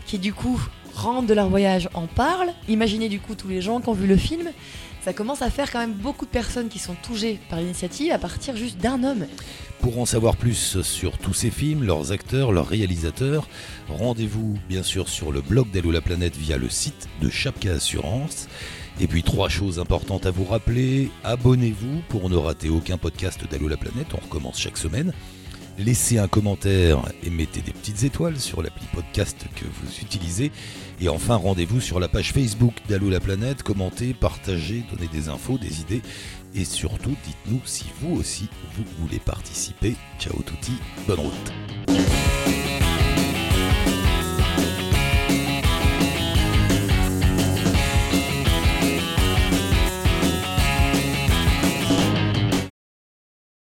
qui 0.06 0.18
du 0.18 0.32
coup 0.32 0.60
rentrent 0.94 1.26
de 1.26 1.34
leur 1.34 1.48
voyage, 1.48 1.88
en 1.94 2.06
parlent. 2.06 2.52
Imaginez 2.68 3.08
du 3.08 3.20
coup 3.20 3.34
tous 3.34 3.48
les 3.48 3.60
gens 3.60 3.80
qui 3.80 3.88
ont 3.88 3.94
vu 3.94 4.06
le 4.06 4.16
film 4.16 4.50
ça 5.08 5.14
commence 5.14 5.40
à 5.40 5.48
faire 5.48 5.70
quand 5.70 5.78
même 5.78 5.94
beaucoup 5.94 6.26
de 6.26 6.30
personnes 6.30 6.68
qui 6.68 6.78
sont 6.78 6.94
touchées 7.02 7.38
par 7.48 7.60
l'initiative 7.60 8.12
à 8.12 8.18
partir 8.18 8.56
juste 8.56 8.76
d'un 8.76 9.02
homme. 9.04 9.26
Pour 9.80 10.00
en 10.00 10.06
savoir 10.06 10.36
plus 10.36 10.82
sur 10.82 11.18
tous 11.18 11.34
ces 11.34 11.50
films, 11.50 11.84
leurs 11.84 12.10
acteurs, 12.10 12.50
leurs 12.50 12.66
réalisateurs, 12.66 13.48
rendez-vous 13.88 14.58
bien 14.68 14.82
sûr 14.82 15.08
sur 15.08 15.30
le 15.30 15.40
blog 15.40 15.70
d'Allo 15.70 15.92
la 15.92 16.00
planète 16.00 16.36
via 16.36 16.56
le 16.56 16.68
site 16.68 17.08
de 17.22 17.30
Chapka 17.30 17.74
Assurance. 17.74 18.48
Et 19.00 19.06
puis 19.06 19.22
trois 19.22 19.48
choses 19.48 19.78
importantes 19.78 20.26
à 20.26 20.32
vous 20.32 20.44
rappeler, 20.44 21.10
abonnez-vous 21.22 22.02
pour 22.08 22.28
ne 22.28 22.36
rater 22.36 22.68
aucun 22.68 22.98
podcast 22.98 23.40
d'Allo 23.48 23.68
la 23.68 23.76
planète, 23.76 24.08
on 24.14 24.24
recommence 24.24 24.58
chaque 24.58 24.76
semaine 24.76 25.12
laissez 25.78 26.18
un 26.18 26.28
commentaire 26.28 27.00
et 27.22 27.30
mettez 27.30 27.60
des 27.60 27.72
petites 27.72 28.02
étoiles 28.02 28.38
sur 28.38 28.62
l'appli 28.62 28.84
podcast 28.92 29.46
que 29.54 29.64
vous 29.64 30.00
utilisez. 30.02 30.50
Et 31.00 31.08
enfin, 31.08 31.36
rendez-vous 31.36 31.80
sur 31.80 32.00
la 32.00 32.08
page 32.08 32.32
Facebook 32.32 32.74
d'Allo 32.88 33.08
la 33.08 33.20
planète, 33.20 33.62
commentez, 33.62 34.12
partagez, 34.12 34.84
donnez 34.92 35.08
des 35.08 35.28
infos, 35.28 35.58
des 35.58 35.80
idées 35.80 36.02
et 36.54 36.64
surtout 36.64 37.16
dites-nous 37.24 37.60
si 37.64 37.86
vous 38.00 38.16
aussi 38.16 38.48
vous 38.74 38.84
voulez 39.00 39.18
participer. 39.18 39.94
Ciao 40.18 40.40
touti, 40.42 40.72
bonne 41.06 41.20
route. 41.20 41.52